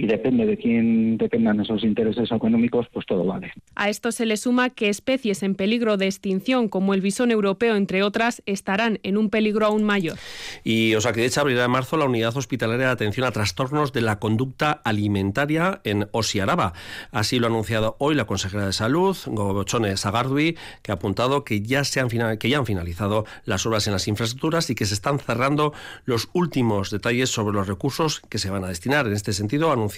y 0.00 0.06
depende 0.06 0.46
de 0.46 0.56
quién 0.56 1.18
dependan 1.18 1.60
esos 1.60 1.84
intereses 1.84 2.32
económicos, 2.32 2.86
pues 2.90 3.04
todo 3.04 3.22
vale. 3.22 3.52
A 3.74 3.90
esto 3.90 4.12
se 4.12 4.24
le 4.24 4.38
suma 4.38 4.70
que 4.70 4.88
especies 4.88 5.42
en 5.42 5.54
peligro 5.54 5.98
de 5.98 6.06
extinción, 6.06 6.68
como 6.68 6.94
el 6.94 7.02
bisón 7.02 7.30
europeo, 7.30 7.76
entre 7.76 8.02
otras, 8.02 8.42
estarán 8.46 8.98
en 9.02 9.18
un 9.18 9.28
peligro 9.28 9.66
aún 9.66 9.84
mayor. 9.84 10.16
Y 10.64 10.94
Osakidecha 10.94 11.42
abrirá 11.42 11.66
en 11.66 11.70
marzo 11.70 11.98
la 11.98 12.06
unidad 12.06 12.34
hospitalaria 12.34 12.86
de 12.86 12.92
atención 12.92 13.26
a 13.26 13.32
trastornos 13.32 13.92
de 13.92 14.00
la 14.00 14.18
conducta 14.18 14.72
alimentaria 14.72 15.82
en 15.84 16.08
Osiaraba. 16.12 16.72
Así 17.12 17.38
lo 17.38 17.48
ha 17.48 17.50
anunciado 17.50 17.96
hoy 17.98 18.14
la 18.14 18.24
consejera 18.24 18.64
de 18.64 18.72
Salud, 18.72 19.18
Gobochone 19.26 19.98
Sagardui, 19.98 20.56
que 20.80 20.92
ha 20.92 20.94
apuntado 20.94 21.44
que 21.44 21.60
ya, 21.60 21.84
se 21.84 22.00
han, 22.00 22.08
que 22.38 22.48
ya 22.48 22.56
han 22.56 22.64
finalizado 22.64 23.26
las 23.44 23.66
obras 23.66 23.86
en 23.86 23.92
las 23.92 24.08
infraestructuras 24.08 24.70
y 24.70 24.74
que 24.74 24.86
se 24.86 24.94
están 24.94 25.18
cerrando 25.18 25.74
los 26.06 26.30
últimos 26.32 26.90
detalles 26.90 27.28
sobre 27.28 27.54
los 27.54 27.68
recursos 27.68 28.22
que 28.30 28.38
se 28.38 28.48
van 28.48 28.64
a 28.64 28.68
destinar. 28.68 29.06
En 29.06 29.12
este 29.12 29.34
sentido, 29.34 29.70
ha 29.70 29.89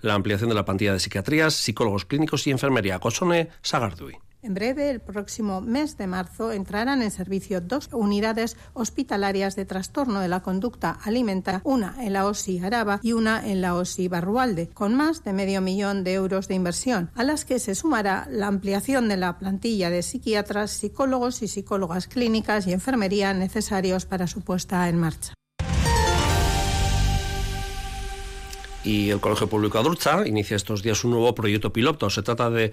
la 0.00 0.14
ampliación 0.14 0.48
de 0.48 0.54
la 0.54 0.64
plantilla 0.64 0.92
de 0.92 1.00
psiquiatrías, 1.00 1.54
psicólogos 1.54 2.04
clínicos 2.04 2.46
y 2.46 2.50
enfermería. 2.50 2.98
Cosone 2.98 3.50
Sagardui. 3.62 4.18
En 4.46 4.54
breve, 4.54 4.90
el 4.90 5.00
próximo 5.00 5.60
mes 5.60 5.96
de 5.96 6.06
marzo, 6.06 6.52
entrarán 6.52 7.02
en 7.02 7.10
servicio 7.10 7.60
dos 7.60 7.88
unidades 7.92 8.56
hospitalarias 8.74 9.56
de 9.56 9.64
trastorno 9.64 10.20
de 10.20 10.28
la 10.28 10.40
conducta 10.40 10.98
alimentaria, 11.02 11.62
una 11.64 11.96
en 12.00 12.12
la 12.12 12.26
OSI 12.26 12.60
Araba 12.60 13.00
y 13.02 13.12
una 13.12 13.44
en 13.44 13.60
la 13.60 13.74
OSI 13.74 14.06
Barrualde, 14.06 14.68
con 14.68 14.94
más 14.94 15.24
de 15.24 15.32
medio 15.32 15.60
millón 15.62 16.04
de 16.04 16.14
euros 16.14 16.46
de 16.46 16.54
inversión, 16.54 17.10
a 17.16 17.24
las 17.24 17.44
que 17.44 17.58
se 17.58 17.74
sumará 17.74 18.28
la 18.30 18.46
ampliación 18.46 19.08
de 19.08 19.16
la 19.16 19.36
plantilla 19.36 19.90
de 19.90 20.04
psiquiatras, 20.04 20.70
psicólogos 20.70 21.42
y 21.42 21.48
psicólogas 21.48 22.06
clínicas 22.06 22.68
y 22.68 22.72
enfermería 22.72 23.34
necesarios 23.34 24.06
para 24.06 24.28
su 24.28 24.42
puesta 24.42 24.88
en 24.88 25.00
marcha. 25.00 25.34
Y 28.86 29.10
el 29.10 29.20
Colegio 29.20 29.48
Público 29.48 29.78
Adurza 29.78 30.26
inicia 30.26 30.54
estos 30.54 30.80
días 30.80 31.02
un 31.02 31.10
nuevo 31.10 31.34
proyecto 31.34 31.72
piloto. 31.72 32.08
Se 32.08 32.22
trata 32.22 32.50
del 32.50 32.70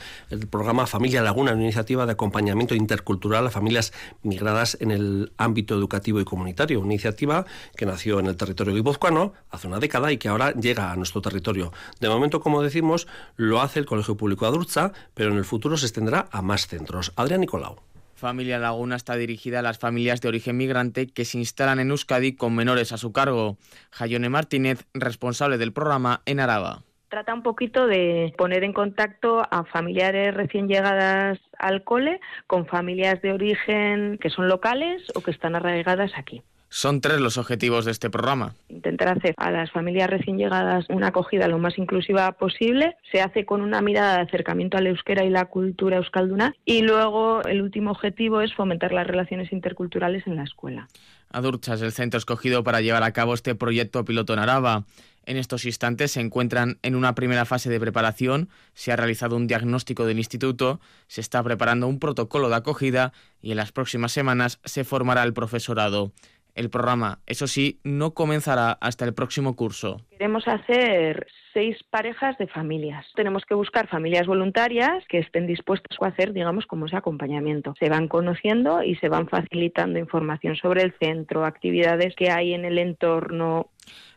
programa 0.49 0.86
Familia 0.86 1.23
Laguna, 1.23 1.54
una 1.54 1.63
iniciativa 1.63 2.06
de 2.06 2.12
acompañamiento 2.12 2.76
intercultural 2.76 3.47
a 3.47 3.49
familias 3.49 3.91
migradas 4.21 4.78
en 4.80 4.91
el 4.91 5.34
ámbito 5.38 5.73
educativo 5.73 6.21
y 6.21 6.23
comunitario. 6.23 6.80
Una 6.80 6.93
iniciativa 6.93 7.45
que 7.76 7.88
nació 7.88 8.19
en 8.19 8.28
el 8.28 8.38
territorio 8.38 8.76
guipuzcoano 8.76 9.34
hace 9.49 9.67
una 9.67 9.80
década 9.80 10.12
y 10.12 10.17
que 10.17 10.30
ahora 10.30 10.54
llega 10.54 10.91
a 10.91 10.95
nuestro 10.95 11.19
territorio. 11.19 11.73
De 11.99 12.10
momento, 12.10 12.41
como 12.41 12.62
decimos, 12.62 13.08
lo 13.36 13.62
hace 13.62 13.80
el 13.80 13.88
Colegio 13.88 14.15
Público 14.15 14.45
Adurza, 14.45 14.93
pero 15.15 15.32
en 15.32 15.38
el 15.38 15.45
futuro 15.45 15.78
se 15.78 15.88
extenderá 15.88 16.28
a 16.32 16.43
más 16.43 16.67
centros. 16.67 17.12
Adrián 17.15 17.41
Nicolau. 17.41 17.92
Familia 18.23 18.57
Laguna 18.57 18.95
está 18.95 19.17
dirigida 19.17 19.59
a 19.59 19.62
las 19.62 19.79
familias 19.79 20.21
de 20.21 20.29
origen 20.29 20.55
migrante 20.55 21.07
que 21.07 21.25
se 21.25 21.38
instalan 21.39 21.81
en 21.81 21.89
Euskadi 21.89 22.38
con 22.38 22.55
menores 22.55 22.93
a 22.93 22.97
su 22.97 23.12
cargo. 23.12 23.57
Jayone 23.91 24.29
Martínez, 24.29 24.86
responsable 24.93 25.57
del 25.57 25.73
programa 25.73 26.21
en 26.25 26.39
Araba 26.39 26.83
trata 27.09 27.33
un 27.33 27.43
poquito 27.43 27.86
de 27.86 28.33
poner 28.39 28.63
en 28.63 28.73
contacto 28.73 29.43
a 29.51 29.65
familiares 29.65 30.33
recién 30.33 30.67
llegadas 30.67 31.38
al 31.59 31.83
cole 31.83 32.19
con 32.47 32.65
familias 32.65 33.21
de 33.21 33.33
origen 33.33 34.17
que 34.19 34.31
son 34.31 34.47
locales 34.47 35.03
o 35.13 35.21
que 35.21 35.29
están 35.29 35.53
arraigadas 35.55 36.13
aquí. 36.15 36.41
Son 36.75 37.01
tres 37.01 37.21
los 37.21 37.38
objetivos 37.38 37.86
de 37.86 37.91
este 37.91 38.09
programa. 38.09 38.55
Intentar 38.67 39.09
hacer 39.09 39.36
a 39.38 39.51
las 39.51 39.69
familias 39.69 40.09
recién 40.09 40.39
llegadas 40.39 40.88
una 40.89 41.09
acogida 41.09 41.47
lo 41.47 41.59
más 41.59 41.77
inclusiva 41.77 42.31
posible. 42.31 42.97
Se 43.12 43.21
hace 43.21 43.45
con 43.45 43.62
una 43.62 43.79
mirada 43.79 44.15
de 44.15 44.23
acercamiento 44.23 44.77
al 44.77 44.88
euskera 44.88 45.23
y 45.23 45.29
la 45.29 45.45
cultura 45.45 45.97
euskalduna. 45.97 46.55
Y 46.65 46.81
luego 46.81 47.43
el 47.43 47.62
último 47.62 47.91
objetivo 47.91 48.41
es 48.41 48.55
fomentar 48.55 48.91
las 48.91 49.05
relaciones 49.05 49.53
interculturales 49.53 50.25
en 50.25 50.36
la 50.36 50.45
escuela. 50.45 50.88
Adurcha 51.29 51.75
es 51.75 51.83
el 51.83 51.91
centro 51.91 52.17
escogido 52.17 52.63
para 52.63 52.81
llevar 52.81 53.03
a 53.03 53.13
cabo 53.13 53.36
este 53.36 53.53
proyecto 53.53 54.03
piloto 54.03 54.33
en 54.33 54.39
Araba. 54.39 54.86
En 55.27 55.38
estos 55.38 55.65
instantes 55.65 56.13
se 56.13 56.21
encuentran 56.21 56.79
en 56.81 56.95
una 56.95 57.13
primera 57.13 57.45
fase 57.45 57.69
de 57.69 57.79
preparación, 57.79 58.49
se 58.73 58.91
ha 58.91 58.95
realizado 58.95 59.36
un 59.36 59.45
diagnóstico 59.45 60.05
del 60.05 60.17
instituto, 60.17 60.81
se 61.07 61.21
está 61.21 61.41
preparando 61.43 61.88
un 61.88 61.99
protocolo 61.99 62.49
de 62.49 62.55
acogida 62.55 63.13
y 63.41 63.51
en 63.51 63.57
las 63.57 63.71
próximas 63.71 64.12
semanas 64.12 64.59
se 64.65 64.83
formará 64.83 65.21
el 65.23 65.33
profesorado. 65.33 66.12
El 66.56 66.70
programa, 66.70 67.20
eso 67.26 67.48
sí, 67.48 67.80
no 67.84 68.13
comenzará 68.13 68.74
hasta 68.74 69.06
el 69.06 69.13
próximo 69.13 69.56
curso. 69.56 70.02
Queremos 70.12 70.48
hacer 70.48 71.26
seis 71.54 71.78
parejas 71.89 72.38
de 72.38 72.48
familias. 72.48 73.06
Tenemos 73.16 73.44
que 73.46 73.56
buscar 73.56 73.88
familias 73.88 74.28
voluntarias 74.28 75.04
que 75.08 75.20
estén 75.20 75.48
dispuestas 75.48 75.98
a 76.00 76.08
hacer, 76.08 76.34
digamos, 76.34 76.66
como 76.66 76.86
ese 76.86 76.96
acompañamiento. 76.96 77.74
Se 77.80 77.89
van 77.89 78.08
conociendo 78.08 78.84
y 78.84 78.96
se 78.96 79.10
van 79.10 79.28
facilitando 79.28 80.00
información 80.00 80.56
sobre 80.56 80.84
el 80.84 80.94
centro, 81.00 81.46
actividades 81.46 82.16
que 82.16 82.32
hay 82.32 82.54
en 82.54 82.66
el 82.66 82.78
entorno, 82.78 83.70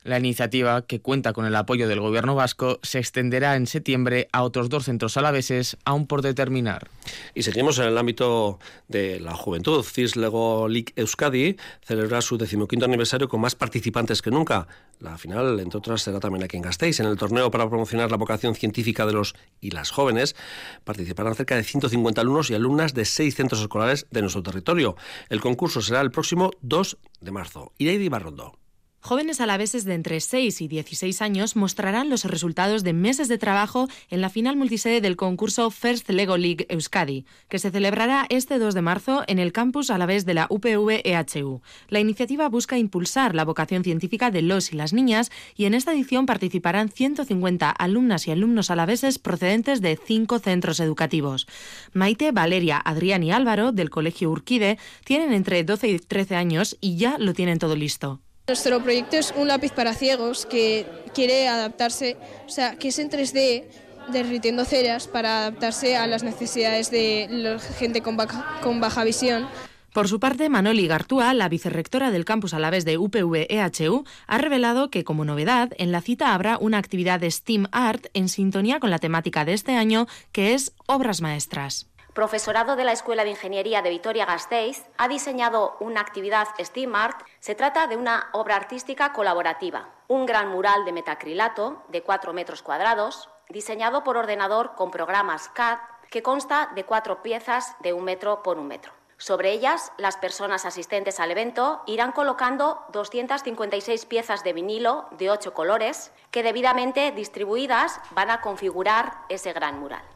la 0.07 0.19
iniciativa, 0.19 0.83
que 0.83 1.01
cuenta 1.01 1.33
con 1.33 1.47
el 1.47 1.57
apoyo 1.57 1.89
del 1.89 2.01
gobierno 2.01 2.35
vasco, 2.35 2.79
se 2.83 2.99
extenderá 2.99 3.57
en 3.57 3.67
septiembre 3.67 4.29
a 4.33 4.45
otros 4.45 4.69
dos 4.69 4.85
centros 4.85 5.17
alaveses, 5.17 5.77
aún 5.85 6.07
por 6.07 6.23
determinar. 6.23 6.89
Y 7.35 7.43
seguimos 7.43 7.79
en 7.79 7.87
el 7.87 7.99
ámbito 7.99 8.59
de 8.89 9.19
la 9.21 9.35
juventud. 9.35 9.85
CIS 9.85 10.17
Lego 10.17 10.69
League 10.69 10.93
Euskadi 10.97 11.57
celebra 11.83 12.21
su 12.21 12.39
decimoquinto 12.39 12.85
aniversario 12.85 13.29
con 13.29 13.41
más 13.41 13.57
participantes 13.57 14.23
que 14.23 14.31
nunca. 14.31 14.69
La 15.01 15.19
final, 15.19 15.59
entre 15.61 15.79
otras, 15.79 16.03
será 16.03 16.21
también 16.21 16.45
aquí 16.45 16.57
en 16.57 16.63
Gasteiz. 16.63 17.01
En 17.01 17.07
el 17.07 17.17
torneo 17.17 17.51
para 17.51 17.69
promocionar 17.69 18.11
la 18.11 18.17
vocación 18.17 18.55
científica 18.55 19.07
de 19.07 19.13
los 19.13 19.35
y 19.61 19.73
las 19.73 19.91
jóvenes 19.91 20.37
participarán 20.85 21.35
cerca 21.35 21.57
de 21.57 21.65
150 21.65 22.21
alumnos 22.21 22.51
y 22.51 22.55
alumnas 22.55 22.95
de 22.95 23.05
seis 23.05 23.35
centros 23.35 23.61
escolares 23.61 24.07
de 24.11 24.21
nuestro 24.23 24.43
territorio. 24.43 24.97
El 25.29 25.41
concurso 25.41 25.81
será 25.83 26.01
el 26.01 26.13
próximo 26.13 26.53
2 26.61 26.97
de 27.21 27.31
marzo. 27.33 27.73
Ireidi 27.79 28.09
Barrondo. 28.09 28.57
Jóvenes 29.01 29.41
alaveses 29.41 29.85
de 29.85 29.95
entre 29.95 30.21
6 30.21 30.61
y 30.63 30.69
16 30.69 31.23
años 31.23 31.55
mostrarán 31.55 32.11
los 32.11 32.25
resultados 32.25 32.83
de 32.83 32.93
meses 32.93 33.29
de 33.29 33.39
trabajo 33.39 33.89
en 34.11 34.21
la 34.21 34.31
final 34.31 34.57
multisede 34.57 35.01
del 35.01 35.15
concurso 35.15 35.71
First 35.71 36.11
Lego 36.11 36.37
League 36.37 36.67
Euskadi, 36.69 37.25
que 37.49 37.61
se 37.61 37.71
celebrará 37.71 38.27
este 38.31 38.59
2 38.59 38.75
de 38.75 38.83
marzo 38.83 39.23
en 39.29 39.39
el 39.39 39.53
campus 39.53 39.91
alavés 39.91 40.27
de 40.27 40.35
la 40.35 40.49
UPV-EHU. 40.49 41.61
La 41.89 42.01
iniciativa 42.01 42.49
busca 42.49 42.79
impulsar 42.79 43.37
la 43.37 43.45
vocación 43.45 43.85
científica 43.85 44.33
de 44.33 44.43
los 44.43 44.73
y 44.73 44.77
las 44.77 44.93
niñas 44.93 45.31
y 45.55 45.67
en 45.67 45.75
esta 45.75 45.93
edición 45.93 46.27
participarán 46.27 46.89
150 46.89 47.71
alumnas 47.71 48.27
y 48.27 48.33
alumnos 48.33 48.73
alaveses 48.73 49.21
procedentes 49.21 49.81
de 49.81 49.99
cinco 50.05 50.41
centros 50.41 50.81
educativos. 50.81 51.47
Maite, 51.93 52.33
Valeria, 52.33 52.79
Adrián 52.79 53.23
y 53.23 53.31
Álvaro, 53.31 53.71
del 53.71 53.91
Colegio 53.91 54.31
Urquide, 54.31 54.79
tienen 55.05 55.33
entre 55.33 55.63
12 55.63 55.89
y 55.89 55.99
13 56.01 56.35
años 56.35 56.77
y 56.81 56.97
ya 56.97 57.19
lo 57.19 57.35
tienen 57.35 57.59
todo 57.59 57.77
listo. 57.77 58.21
Nuestro 58.49 58.81
proyecto 58.81 59.17
es 59.17 59.35
un 59.37 59.49
lápiz 59.49 59.73
para 59.73 59.93
ciegos 59.93 60.47
que 60.47 60.87
quiere 61.13 61.49
adaptarse, 61.49 62.17
o 62.47 62.49
sea, 62.49 62.77
que 62.77 62.89
es 62.89 62.99
en 63.01 63.11
3D, 63.11 63.65
derritiendo 64.13 64.65
ceras 64.65 65.09
para 65.09 65.39
adaptarse 65.39 65.97
a 65.97 66.07
las 66.07 66.23
necesidades 66.23 66.93
de 66.93 67.27
la 67.29 67.59
gente 67.59 68.03
con 68.03 68.17
baja, 68.17 69.03
visión. 69.03 69.49
Por 69.93 70.07
su 70.07 70.21
parte, 70.21 70.49
Manoli 70.49 70.87
Gartúa, 70.87 71.35
la 71.35 71.49
vicerrectora 71.49 72.13
del 72.13 72.25
campus 72.25 72.55
a 72.55 72.61
la 72.61 72.71
vez 72.71 72.85
de 72.85 72.99
UPV-EHU, 72.99 74.05
ha 74.29 74.39
revelado 74.39 74.91
que, 74.91 75.03
como 75.03 75.25
novedad, 75.25 75.73
en 75.77 75.91
la 75.91 76.01
cita 76.01 76.33
habrá 76.33 76.57
una 76.57 76.79
actividad 76.79 77.19
de 77.19 77.33
STEAM 77.33 77.67
Art 77.73 78.07
en 78.15 78.29
sintonía 78.29 78.79
con 78.79 78.91
la 78.91 79.01
temática 79.01 79.45
de 79.45 79.55
este 79.55 79.73
año, 79.73 80.07
que 80.31 80.55
es 80.55 80.73
obras 80.87 81.21
maestras 81.21 81.89
profesorado 82.17 82.77
de 82.77 82.85
la 82.85 82.93
Escuela 82.93 83.25
de 83.25 83.31
Ingeniería 83.31 83.83
de 83.83 83.91
Vitoria-Gasteiz, 83.91 84.87
ha 84.97 85.07
diseñado 85.07 85.77
una 85.81 86.01
actividad 86.01 86.49
STEAM 86.59 86.95
Art. 86.95 87.21
Se 87.41 87.55
trata 87.55 87.87
de 87.89 87.99
una 87.99 88.31
obra 88.33 88.57
artística 88.57 89.13
colaborativa, 89.13 89.91
un 90.09 90.25
gran 90.25 90.49
mural 90.49 90.87
de 90.87 90.93
metacrilato 90.93 91.83
de 91.89 92.03
4 92.03 92.33
metros 92.33 92.63
cuadrados, 92.63 93.29
diseñado 93.51 94.03
por 94.03 94.17
ordenador 94.17 94.75
con 94.77 94.91
programas 94.91 95.51
CAD, 95.51 95.79
que 96.11 96.23
consta 96.23 96.71
de 96.75 96.85
cuatro 96.85 97.23
piezas 97.23 97.77
de 97.81 97.93
un 97.93 98.05
metro 98.05 98.43
por 98.43 98.59
un 98.59 98.67
metro. 98.67 98.93
Sobre 99.19 99.53
ellas, 99.53 99.93
las 99.99 100.17
personas 100.17 100.65
asistentes 100.65 101.21
al 101.21 101.31
evento 101.31 101.83
irán 101.85 102.13
colocando 102.13 102.83
256 102.93 104.07
piezas 104.07 104.43
de 104.43 104.55
vinilo 104.55 105.07
de 105.19 105.31
ocho 105.31 105.53
colores 105.53 106.13
que 106.31 106.43
debidamente 106.43 107.13
distribuidas 107.13 108.01
van 108.13 108.31
a 108.31 108.41
configurar 108.41 109.19
ese 109.29 109.53
gran 109.53 109.79
mural. 109.79 110.16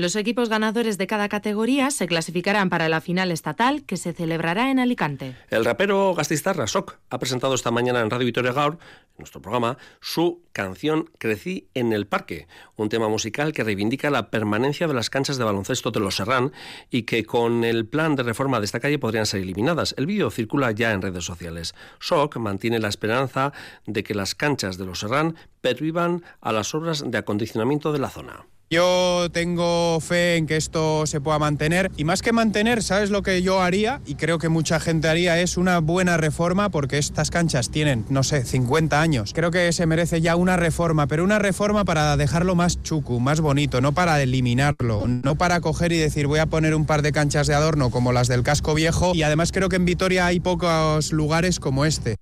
Los 0.00 0.16
equipos 0.16 0.48
ganadores 0.48 0.96
de 0.96 1.06
cada 1.06 1.28
categoría 1.28 1.90
se 1.90 2.06
clasificarán 2.06 2.70
para 2.70 2.88
la 2.88 3.02
final 3.02 3.30
estatal 3.30 3.84
que 3.84 3.98
se 3.98 4.14
celebrará 4.14 4.70
en 4.70 4.78
Alicante. 4.78 5.36
El 5.50 5.62
rapero 5.62 6.14
Gastistarra 6.14 6.66
Sok 6.66 6.94
ha 7.10 7.18
presentado 7.18 7.54
esta 7.54 7.70
mañana 7.70 8.00
en 8.00 8.08
Radio 8.08 8.24
Victoria 8.24 8.54
Gaur, 8.54 8.78
en 8.78 9.18
nuestro 9.18 9.42
programa, 9.42 9.76
su 10.00 10.40
canción 10.54 11.10
Crecí 11.18 11.68
en 11.74 11.92
el 11.92 12.06
Parque, 12.06 12.48
un 12.76 12.88
tema 12.88 13.10
musical 13.10 13.52
que 13.52 13.62
reivindica 13.62 14.08
la 14.08 14.30
permanencia 14.30 14.88
de 14.88 14.94
las 14.94 15.10
canchas 15.10 15.36
de 15.36 15.44
baloncesto 15.44 15.90
de 15.90 16.00
los 16.00 16.16
Serrán 16.16 16.50
y 16.90 17.02
que 17.02 17.26
con 17.26 17.62
el 17.62 17.84
plan 17.84 18.16
de 18.16 18.22
reforma 18.22 18.58
de 18.58 18.64
esta 18.64 18.80
calle 18.80 18.98
podrían 18.98 19.26
ser 19.26 19.42
eliminadas. 19.42 19.94
El 19.98 20.06
vídeo 20.06 20.30
circula 20.30 20.70
ya 20.70 20.92
en 20.92 21.02
redes 21.02 21.26
sociales. 21.26 21.74
Sok 21.98 22.38
mantiene 22.38 22.78
la 22.78 22.88
esperanza 22.88 23.52
de 23.84 24.02
que 24.02 24.14
las 24.14 24.34
canchas 24.34 24.78
de 24.78 24.86
los 24.86 25.00
Serrán 25.00 25.36
pervivan 25.60 26.24
a 26.40 26.52
las 26.52 26.74
obras 26.74 27.04
de 27.06 27.18
acondicionamiento 27.18 27.92
de 27.92 27.98
la 27.98 28.08
zona. 28.08 28.46
Yo 28.72 29.26
tengo 29.32 29.98
fe 29.98 30.36
en 30.36 30.46
que 30.46 30.56
esto 30.56 31.04
se 31.04 31.20
pueda 31.20 31.40
mantener 31.40 31.90
y 31.96 32.04
más 32.04 32.22
que 32.22 32.32
mantener, 32.32 32.84
¿sabes 32.84 33.10
lo 33.10 33.20
que 33.24 33.42
yo 33.42 33.60
haría? 33.60 34.00
Y 34.06 34.14
creo 34.14 34.38
que 34.38 34.48
mucha 34.48 34.78
gente 34.78 35.08
haría 35.08 35.40
es 35.40 35.56
una 35.56 35.80
buena 35.80 36.16
reforma 36.18 36.70
porque 36.70 36.96
estas 36.96 37.32
canchas 37.32 37.70
tienen, 37.70 38.06
no 38.10 38.22
sé, 38.22 38.44
50 38.44 39.02
años. 39.02 39.32
Creo 39.34 39.50
que 39.50 39.72
se 39.72 39.86
merece 39.86 40.20
ya 40.20 40.36
una 40.36 40.56
reforma, 40.56 41.08
pero 41.08 41.24
una 41.24 41.40
reforma 41.40 41.84
para 41.84 42.16
dejarlo 42.16 42.54
más 42.54 42.80
chucu, 42.80 43.18
más 43.18 43.40
bonito, 43.40 43.80
no 43.80 43.90
para 43.90 44.22
eliminarlo, 44.22 45.04
no 45.08 45.34
para 45.34 45.60
coger 45.60 45.90
y 45.90 45.98
decir 45.98 46.28
voy 46.28 46.38
a 46.38 46.46
poner 46.46 46.76
un 46.76 46.86
par 46.86 47.02
de 47.02 47.10
canchas 47.10 47.48
de 47.48 47.54
adorno 47.54 47.90
como 47.90 48.12
las 48.12 48.28
del 48.28 48.44
casco 48.44 48.74
viejo 48.74 49.16
y 49.16 49.24
además 49.24 49.50
creo 49.50 49.68
que 49.68 49.76
en 49.76 49.84
Vitoria 49.84 50.26
hay 50.26 50.38
pocos 50.38 51.10
lugares 51.10 51.58
como 51.58 51.86
este. 51.86 52.18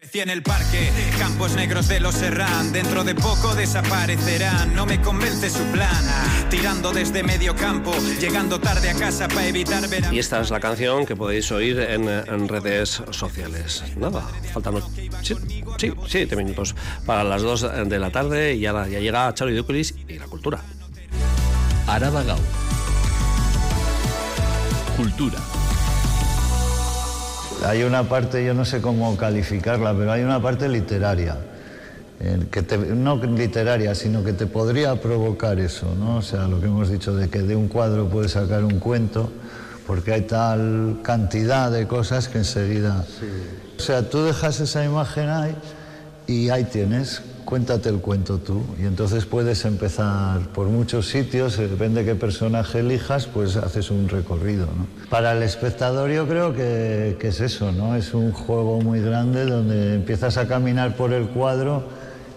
Crecí 0.00 0.20
en 0.20 0.30
el 0.30 0.42
parque, 0.42 0.90
campos 1.18 1.54
negros 1.54 1.86
de 1.86 2.00
los 2.00 2.14
Serrán, 2.14 2.72
dentro 2.72 3.04
de 3.04 3.14
poco 3.14 3.54
desaparecerán, 3.54 4.74
no 4.74 4.86
me 4.86 4.98
convence 5.02 5.50
su 5.50 5.62
plan, 5.64 6.02
tirando 6.48 6.90
desde 6.90 7.22
medio 7.22 7.54
campo, 7.54 7.92
llegando 8.18 8.58
tarde 8.58 8.88
a 8.88 8.94
casa 8.94 9.28
para 9.28 9.46
evitar 9.46 9.86
ver 9.90 10.04
Y 10.10 10.18
esta 10.18 10.40
es 10.40 10.50
la 10.50 10.58
canción 10.58 11.04
que 11.04 11.16
podéis 11.16 11.52
oír 11.52 11.78
en, 11.80 12.48
redes 12.48 13.02
sociales. 13.10 13.84
Nada, 13.98 14.22
faltan 14.54 14.76
sí, 15.22 15.34
sí, 15.76 15.92
siete 16.06 16.34
minutos 16.34 16.74
para 17.04 17.22
las 17.22 17.42
dos 17.42 17.60
de 17.60 17.98
la 17.98 18.10
tarde 18.10 18.54
y 18.54 18.60
ya, 18.60 18.72
ya 18.88 19.00
llega 19.00 19.34
Charo 19.34 19.54
Duculis 19.54 19.94
y 20.08 20.18
la 20.18 20.24
cultura. 20.28 20.62
Araba 21.86 22.24
Cultura. 24.96 25.38
Hay 27.66 27.82
una 27.82 28.08
parte, 28.08 28.44
yo 28.44 28.54
no 28.54 28.64
sé 28.64 28.80
cómo 28.80 29.16
calificarla, 29.16 29.94
pero 29.94 30.12
hay 30.12 30.22
una 30.22 30.40
parte 30.40 30.68
literaria. 30.68 31.36
Que 32.50 32.62
no 32.94 33.16
literaria, 33.16 33.94
sino 33.94 34.22
que 34.22 34.32
te 34.32 34.46
podría 34.46 35.00
provocar 35.00 35.58
eso, 35.58 35.94
¿no? 35.94 36.16
O 36.16 36.22
sea, 36.22 36.48
lo 36.48 36.60
que 36.60 36.66
hemos 36.66 36.90
dicho 36.90 37.14
de 37.14 37.28
que 37.28 37.40
de 37.40 37.56
un 37.56 37.68
cuadro 37.68 38.08
puedes 38.08 38.32
sacar 38.32 38.64
un 38.64 38.78
cuento, 38.78 39.30
porque 39.86 40.12
hay 40.12 40.22
tal 40.22 40.98
cantidad 41.02 41.70
de 41.70 41.86
cosas 41.86 42.28
que 42.28 42.38
enseguida... 42.38 43.04
O 43.78 43.82
sea, 43.82 44.08
tú 44.08 44.22
dejas 44.22 44.60
esa 44.60 44.84
imagen 44.84 45.30
ahí 45.30 45.54
y 46.26 46.50
ahí 46.50 46.64
tienes 46.64 47.22
cuéntate 47.44 47.88
el 47.88 48.00
cuento 48.00 48.38
tú. 48.38 48.64
Y 48.80 48.86
entonces 48.86 49.26
puedes 49.26 49.64
empezar 49.64 50.40
por 50.54 50.68
muchos 50.68 51.08
sitios, 51.08 51.58
eh, 51.58 51.68
depende 51.68 52.04
de 52.04 52.12
qué 52.12 52.14
personaje 52.14 52.80
elijas, 52.80 53.26
pues 53.26 53.56
haces 53.56 53.90
un 53.90 54.08
recorrido. 54.08 54.68
Para 55.08 55.32
el 55.32 55.42
espectador 55.42 56.10
yo 56.10 56.26
creo 56.26 56.54
que, 56.54 57.16
que, 57.18 57.28
es 57.28 57.40
eso, 57.40 57.72
¿no? 57.72 57.96
Es 57.96 58.14
un 58.14 58.32
juego 58.32 58.80
muy 58.80 59.00
grande 59.00 59.46
donde 59.46 59.94
empiezas 59.94 60.36
a 60.36 60.46
caminar 60.46 60.96
por 60.96 61.12
el 61.12 61.28
cuadro 61.28 61.84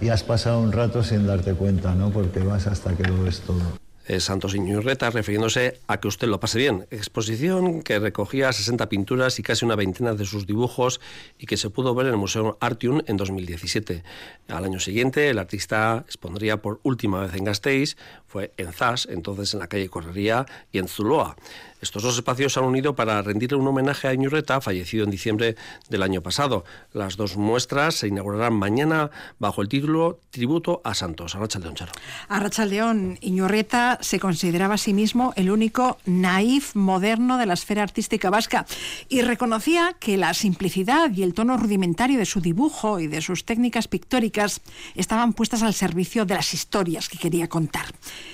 y 0.02 0.10
has 0.10 0.24
pasado 0.24 0.60
un 0.60 0.72
rato 0.72 1.04
sin 1.04 1.26
darte 1.26 1.54
cuenta, 1.54 1.96
¿no? 1.96 2.10
Porque 2.10 2.40
vas 2.40 2.68
hasta 2.68 2.96
que 2.96 3.04
lo 3.04 3.24
ves 3.24 3.42
todo. 3.42 3.83
Santos 4.20 4.54
Iñurreta, 4.54 5.10
refiriéndose 5.10 5.80
a 5.88 6.00
que 6.00 6.08
usted 6.08 6.28
lo 6.28 6.40
pase 6.40 6.58
bien. 6.58 6.88
Exposición 6.92 7.82
que 7.84 8.00
recogía 8.00 8.52
60 8.52 8.90
pinturas 8.90 9.40
y 9.40 9.44
casi 9.44 9.66
una 9.66 9.76
veintena 9.76 10.14
de 10.14 10.26
sus 10.26 10.46
dibujos 10.46 11.00
y 11.38 11.46
que 11.46 11.58
se 11.58 11.70
pudo 11.70 11.96
ver 11.96 12.08
en 12.08 12.14
el 12.14 12.18
Museo 12.18 12.58
Artium 12.60 13.02
en 13.08 13.18
2017. 13.18 14.04
Al 14.50 14.66
año 14.66 14.80
siguiente, 14.80 15.30
el 15.30 15.40
artista 15.40 16.04
expondría 16.06 16.62
por 16.62 16.80
última 16.84 17.22
vez 17.22 17.34
en 17.36 17.46
Gasteiz, 17.46 17.96
fue 18.34 18.52
en 18.58 18.74
Zas, 18.74 19.08
entonces 19.12 19.54
en 19.54 19.60
la 19.60 19.68
calle 19.68 19.90
Correría, 19.90 20.48
y 20.72 20.80
en 20.80 20.88
Zuloa. 20.88 21.36
Estos 21.84 22.02
dos 22.02 22.16
espacios 22.16 22.54
se 22.54 22.60
han 22.60 22.66
unido 22.66 22.96
para 22.96 23.22
rendirle 23.22 23.58
un 23.58 23.68
homenaje 23.68 24.08
a 24.08 24.14
Iñurreta, 24.14 24.62
fallecido 24.62 25.04
en 25.04 25.12
diciembre 25.12 25.56
del 25.90 26.02
año 26.02 26.22
pasado. 26.22 26.64
Las 26.94 27.18
dos 27.18 27.36
muestras 27.36 27.96
se 27.96 28.08
inaugurarán 28.08 28.54
mañana 28.54 29.12
bajo 29.38 29.62
el 29.62 29.68
título 29.68 30.20
Tributo 30.32 30.82
a 30.86 30.94
Santos. 30.96 31.36
Arracha 31.36 31.60
León 31.60 31.76
Charo. 31.76 31.92
Arracha 32.30 32.66
León, 32.66 33.20
Iñurreta 33.20 34.00
se 34.02 34.20
consideraba 34.20 34.76
a 34.76 34.78
sí 34.78 34.94
mismo 34.94 35.34
el 35.36 35.52
único 35.52 35.98
naif 36.06 36.74
moderno 36.74 37.38
de 37.38 37.46
la 37.46 37.54
esfera 37.54 37.84
artística 37.84 38.30
vasca 38.30 38.66
y 39.10 39.22
reconocía 39.22 39.96
que 40.00 40.18
la 40.18 40.34
simplicidad 40.34 41.12
y 41.14 41.22
el 41.22 41.34
tono 41.34 41.58
rudimentario 41.58 42.18
de 42.18 42.26
su 42.26 42.40
dibujo 42.40 43.00
y 43.00 43.08
de 43.08 43.22
sus 43.22 43.44
técnicas 43.44 43.90
pictóricas 43.90 44.62
estaban 44.96 45.34
puestas 45.34 45.62
al 45.62 45.74
servicio 45.74 46.26
de 46.26 46.36
las 46.36 46.54
historias 46.54 47.10
que 47.10 47.18
quería 47.18 47.50
contar. 47.50 47.88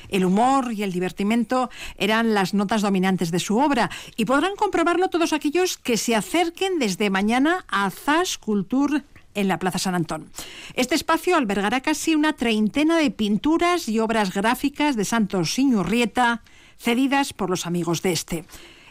El 0.09 0.25
humor 0.25 0.73
y 0.73 0.83
el 0.83 0.91
divertimento 0.91 1.69
eran 1.97 2.33
las 2.33 2.53
notas 2.53 2.81
dominantes 2.81 3.31
de 3.31 3.39
su 3.39 3.57
obra 3.57 3.89
y 4.15 4.25
podrán 4.25 4.55
comprobarlo 4.55 5.09
todos 5.09 5.33
aquellos 5.33 5.77
que 5.77 5.97
se 5.97 6.15
acerquen 6.15 6.79
desde 6.79 7.09
mañana 7.09 7.65
a 7.67 7.89
Zas 7.89 8.37
Culture 8.37 9.03
en 9.35 9.47
la 9.47 9.59
Plaza 9.59 9.79
San 9.79 9.95
Antón. 9.95 10.29
Este 10.73 10.95
espacio 10.95 11.35
albergará 11.35 11.81
casi 11.81 12.15
una 12.15 12.33
treintena 12.33 12.97
de 12.97 13.11
pinturas 13.11 13.87
y 13.87 13.99
obras 13.99 14.33
gráficas 14.33 14.95
de 14.95 15.05
Santos 15.05 15.57
Iñurrieta, 15.57 16.41
cedidas 16.77 17.33
por 17.33 17.49
los 17.49 17.65
amigos 17.65 18.01
de 18.01 18.11
este. 18.11 18.45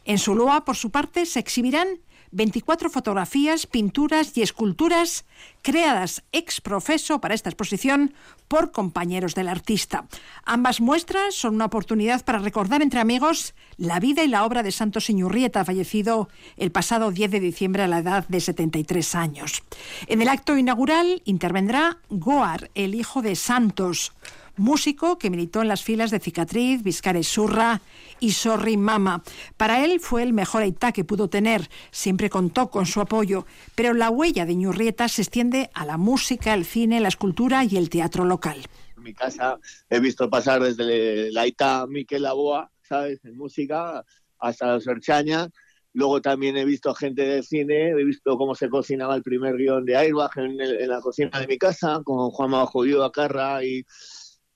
En 0.04 0.18
Zuloa, 0.18 0.64
por 0.64 0.76
su 0.76 0.90
parte, 0.90 1.26
se 1.26 1.38
exhibirán 1.38 1.88
24 2.30 2.90
fotografías, 2.90 3.66
pinturas 3.66 4.36
y 4.36 4.42
esculturas 4.42 5.24
creadas 5.62 6.22
ex 6.32 6.60
profeso 6.60 7.20
para 7.20 7.34
esta 7.34 7.50
exposición 7.50 8.14
por 8.48 8.72
compañeros 8.72 9.34
del 9.34 9.48
artista. 9.48 10.06
Ambas 10.44 10.80
muestras 10.80 11.34
son 11.34 11.54
una 11.54 11.66
oportunidad 11.66 12.24
para 12.24 12.38
recordar 12.38 12.82
entre 12.82 13.00
amigos 13.00 13.54
la 13.76 14.00
vida 14.00 14.24
y 14.24 14.28
la 14.28 14.44
obra 14.44 14.62
de 14.62 14.72
Santos 14.72 15.10
Iñurrieta, 15.10 15.64
fallecido 15.64 16.28
el 16.56 16.72
pasado 16.72 17.10
10 17.10 17.30
de 17.30 17.40
diciembre 17.40 17.82
a 17.82 17.88
la 17.88 17.98
edad 17.98 18.26
de 18.28 18.40
73 18.40 19.14
años. 19.14 19.62
En 20.06 20.22
el 20.22 20.28
acto 20.28 20.56
inaugural 20.56 21.22
intervendrá 21.24 21.98
Goar, 22.08 22.70
el 22.74 22.94
hijo 22.94 23.22
de 23.22 23.36
Santos, 23.36 24.12
músico 24.58 25.18
que 25.18 25.30
militó 25.30 25.62
en 25.62 25.68
las 25.68 25.82
filas 25.82 26.10
de 26.10 26.20
Cicatriz, 26.20 26.82
Vizcares 26.82 27.28
Surra 27.28 27.80
y 28.20 28.32
Sorry 28.32 28.76
Mama. 28.76 29.22
Para 29.56 29.84
él 29.84 30.00
fue 30.00 30.22
el 30.22 30.32
mejor 30.32 30.62
Aitá 30.62 30.92
que 30.92 31.04
pudo 31.04 31.28
tener, 31.28 31.68
siempre 31.90 32.30
contó 32.30 32.70
con 32.70 32.86
su 32.86 33.00
apoyo, 33.00 33.46
pero 33.74 33.94
la 33.94 34.10
huella 34.10 34.46
de 34.46 34.54
Ñurrieta 34.54 35.08
se 35.08 35.22
extiende 35.22 35.70
a 35.74 35.84
la 35.84 35.96
música, 35.96 36.54
el 36.54 36.64
cine, 36.64 37.00
la 37.00 37.08
escultura 37.08 37.64
y 37.64 37.76
el 37.76 37.90
teatro 37.90 38.24
local. 38.24 38.58
En 38.96 39.02
mi 39.02 39.14
casa 39.14 39.58
he 39.88 40.00
visto 40.00 40.28
pasar 40.28 40.62
desde 40.62 41.30
la 41.32 41.42
Aitá 41.42 41.86
Miquel 41.86 42.22
Laboa, 42.22 42.70
¿sabes?, 42.82 43.24
en 43.24 43.36
música, 43.36 44.04
hasta 44.38 44.74
los 44.74 44.86
Orchaña. 44.86 45.48
Luego 45.94 46.20
también 46.20 46.56
he 46.56 46.64
visto 46.64 46.94
gente 46.94 47.22
del 47.22 47.42
cine, 47.42 47.90
he 47.90 48.04
visto 48.04 48.36
cómo 48.36 48.54
se 48.54 48.68
cocinaba 48.68 49.16
el 49.16 49.22
primer 49.22 49.56
guion 49.56 49.84
de 49.84 49.96
Airbag 49.96 50.30
en, 50.36 50.60
en 50.60 50.88
la 50.88 51.00
cocina 51.00 51.40
de 51.40 51.46
mi 51.46 51.58
casa, 51.58 52.02
con 52.04 52.30
Juan 52.30 52.52
Jodido 52.66 53.04
Acarra 53.04 53.64
y 53.64 53.84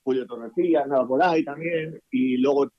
Julio 0.03 0.25
Torrecilla 0.25 0.83
andaba 0.83 1.07
por 1.07 1.23
ahí 1.23 1.43
también, 1.43 2.01
y 2.11 2.37
luego 2.37 2.71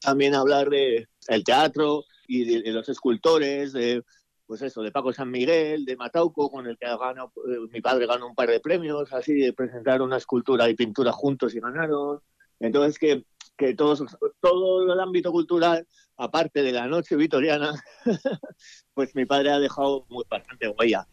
también 0.00 0.34
hablar 0.34 0.68
de 0.68 1.08
el 1.28 1.44
teatro 1.44 2.04
y 2.26 2.62
de, 2.62 2.72
los 2.72 2.88
escultores, 2.88 3.72
de 3.72 4.02
pues 4.46 4.62
eso, 4.62 4.82
de 4.82 4.90
Paco 4.90 5.12
San 5.12 5.30
Miguel, 5.30 5.84
de 5.84 5.96
Matauco, 5.96 6.50
con 6.50 6.66
el 6.66 6.76
que 6.76 6.86
ganó, 6.86 7.32
eh, 7.48 7.68
mi 7.70 7.80
padre 7.80 8.06
ganó 8.06 8.26
un 8.26 8.34
par 8.34 8.48
de 8.50 8.58
premios, 8.58 9.12
así 9.12 9.34
de 9.34 9.52
presentar 9.52 10.02
una 10.02 10.16
escultura 10.16 10.68
y 10.68 10.74
pintura 10.74 11.12
juntos 11.12 11.54
y 11.54 11.60
ganaron. 11.60 12.20
Entonces 12.58 12.98
que, 12.98 13.24
que 13.56 13.74
todos, 13.74 14.04
todo 14.40 14.92
el 14.92 14.98
ámbito 14.98 15.30
cultural, 15.30 15.86
aparte 16.16 16.62
de 16.62 16.72
la 16.72 16.88
noche 16.88 17.14
vitoriana, 17.14 17.80
pues 18.94 19.14
mi 19.14 19.24
padre 19.24 19.50
ha 19.50 19.60
dejado 19.60 20.04
bastante 20.28 20.68
huella. 20.68 21.06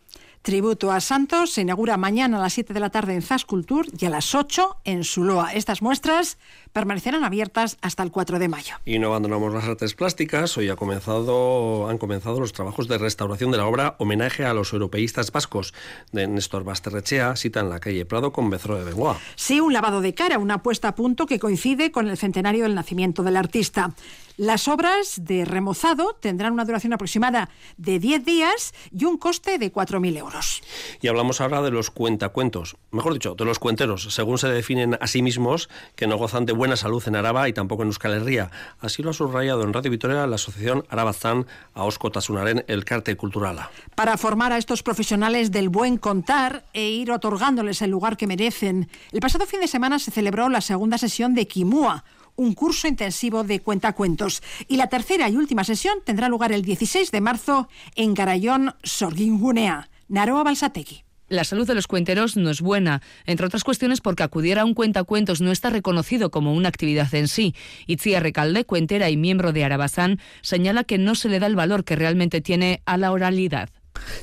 Tributo 0.47 0.93
a 0.93 1.01
Santos 1.01 1.51
se 1.51 1.63
inaugura 1.63 1.97
mañana 1.97 2.37
a 2.37 2.41
las 2.41 2.53
7 2.53 2.73
de 2.73 2.79
la 2.79 2.89
tarde 2.89 3.13
en 3.13 3.21
Zascultur 3.21 3.85
y 3.99 4.05
a 4.05 4.09
las 4.09 4.33
8 4.33 4.77
en 4.85 5.03
Suloa. 5.03 5.51
Estas 5.53 5.81
muestras 5.81 6.37
permanecerán 6.71 7.25
abiertas 7.25 7.77
hasta 7.81 8.01
el 8.01 8.11
4 8.11 8.39
de 8.39 8.47
mayo. 8.47 8.75
Y 8.85 8.97
no 8.97 9.07
abandonamos 9.07 9.53
las 9.53 9.65
artes 9.65 9.93
plásticas. 9.93 10.57
Hoy 10.57 10.69
ha 10.69 10.77
comenzado, 10.77 11.89
han 11.89 11.97
comenzado 11.97 12.39
los 12.39 12.53
trabajos 12.53 12.87
de 12.87 12.97
restauración 12.97 13.51
de 13.51 13.57
la 13.57 13.65
obra 13.65 13.97
Homenaje 13.99 14.45
a 14.45 14.53
los 14.53 14.71
europeístas 14.71 15.33
vascos 15.33 15.73
de 16.13 16.27
Néstor 16.27 16.63
Basterrechea, 16.63 17.35
cita 17.35 17.59
en 17.59 17.69
la 17.69 17.81
calle 17.81 18.05
Prado 18.05 18.31
con 18.31 18.49
Bezro 18.49 18.77
de 18.77 18.85
Bengoa. 18.85 19.19
Sí, 19.35 19.59
un 19.59 19.73
lavado 19.73 19.99
de 19.99 20.13
cara, 20.13 20.37
una 20.37 20.63
puesta 20.63 20.87
a 20.87 20.95
punto 20.95 21.25
que 21.25 21.39
coincide 21.39 21.91
con 21.91 22.07
el 22.07 22.17
centenario 22.17 22.63
del 22.63 22.73
nacimiento 22.73 23.21
del 23.21 23.35
artista. 23.35 23.93
Las 24.37 24.67
obras 24.67 25.15
de 25.23 25.45
remozado 25.45 26.15
tendrán 26.19 26.53
una 26.53 26.63
duración 26.63 26.93
aproximada 26.93 27.49
de 27.77 27.97
10 27.97 28.23
días 28.23 28.73
y 28.95 29.05
un 29.05 29.17
coste 29.17 29.57
de 29.57 29.73
4.000 29.73 30.15
euros. 30.15 30.61
Y 31.01 31.07
hablamos 31.07 31.41
ahora 31.41 31.63
de 31.63 31.71
los 31.71 31.89
cuentacuentos, 31.89 32.77
mejor 32.91 33.13
dicho, 33.13 33.33
de 33.33 33.45
los 33.45 33.57
cuenteros, 33.57 34.13
según 34.13 34.37
se 34.37 34.47
definen 34.49 34.95
a 35.01 35.07
sí 35.07 35.23
mismos, 35.23 35.69
que 35.95 36.05
no 36.05 36.17
gozan 36.17 36.45
de 36.45 36.53
buena 36.53 36.75
salud 36.75 37.03
en 37.07 37.15
Araba 37.15 37.49
y 37.49 37.53
tampoco 37.53 37.81
en 37.81 37.87
Euskal 37.87 38.13
Herria. 38.13 38.51
Así 38.79 39.01
lo 39.01 39.09
ha 39.09 39.13
subrayado 39.13 39.63
en 39.63 39.73
Radio 39.73 39.89
Vitoria 39.89 40.27
la 40.27 40.35
asociación 40.35 40.85
Arabazán 40.87 41.47
a 41.73 41.83
Osko 41.85 42.11
Tasunaren, 42.11 42.63
el 42.67 42.85
Carte 42.85 43.17
Cultural. 43.17 43.67
Para 43.95 44.17
formar 44.17 44.53
a 44.53 44.59
estos 44.59 44.83
profesionales 44.83 45.49
del 45.49 45.69
buen 45.69 45.97
contar 45.97 46.63
e 46.73 46.87
ir 46.87 47.11
otorgándoles 47.11 47.81
el 47.81 47.89
lugar 47.89 48.17
que 48.17 48.27
merecen, 48.27 48.87
el 49.11 49.19
pasado 49.19 49.47
fin 49.47 49.61
de 49.61 49.67
semana 49.67 49.97
se 49.97 50.11
celebró 50.11 50.47
la 50.47 50.61
segunda 50.61 50.99
sesión 50.99 51.33
de 51.33 51.47
Kimua, 51.47 52.05
un 52.37 52.53
curso 52.53 52.87
intensivo 52.87 53.43
de 53.43 53.59
cuentacuentos. 53.59 54.41
Y 54.69 54.77
la 54.77 54.87
tercera 54.87 55.27
y 55.27 55.35
última 55.35 55.65
sesión 55.65 55.97
tendrá 56.05 56.29
lugar 56.29 56.53
el 56.53 56.61
16 56.61 57.11
de 57.11 57.21
marzo 57.21 57.67
en 57.95 58.13
Garayón, 58.13 58.75
Sorgingunea. 58.83 59.89
Naroa 60.07 60.43
Balsategui. 60.43 61.03
La 61.29 61.43
salud 61.43 61.67
de 61.67 61.75
los 61.75 61.87
cuenteros 61.87 62.37
no 62.37 62.49
es 62.49 62.61
buena, 62.61 63.01
entre 63.25 63.45
otras 63.45 63.65
cuestiones 63.65 63.99
porque 63.99 64.23
acudir 64.23 64.59
a 64.59 64.63
un 64.63 64.73
cuentacuentos 64.73 65.41
no 65.41 65.51
está 65.51 65.69
reconocido 65.69 66.31
como 66.31 66.53
una 66.53 66.69
actividad 66.69 67.13
en 67.13 67.27
sí. 67.27 67.53
Itzia 67.85 68.21
Recalde, 68.21 68.63
cuentera 68.63 69.09
y 69.09 69.17
miembro 69.17 69.51
de 69.51 69.65
Arabazán, 69.65 70.21
señala 70.41 70.85
que 70.85 70.97
no 70.97 71.15
se 71.15 71.27
le 71.27 71.39
da 71.39 71.47
el 71.47 71.57
valor 71.57 71.83
que 71.83 71.97
realmente 71.97 72.39
tiene 72.39 72.81
a 72.85 72.95
la 72.95 73.11
oralidad. 73.11 73.69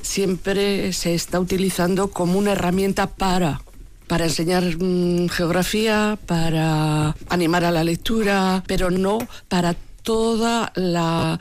Siempre 0.01 0.93
se 0.93 1.13
está 1.13 1.39
utilizando 1.39 2.09
como 2.09 2.39
una 2.39 2.53
herramienta 2.53 3.07
para 3.07 3.61
para 4.07 4.25
enseñar 4.25 4.63
mm, 4.63 5.29
geografía, 5.29 6.17
para 6.25 7.15
animar 7.29 7.65
a 7.65 7.71
la 7.71 7.83
lectura, 7.83 8.63
pero 8.67 8.91
no 8.91 9.19
para 9.47 9.75
toda 10.05 10.71
la, 10.75 11.39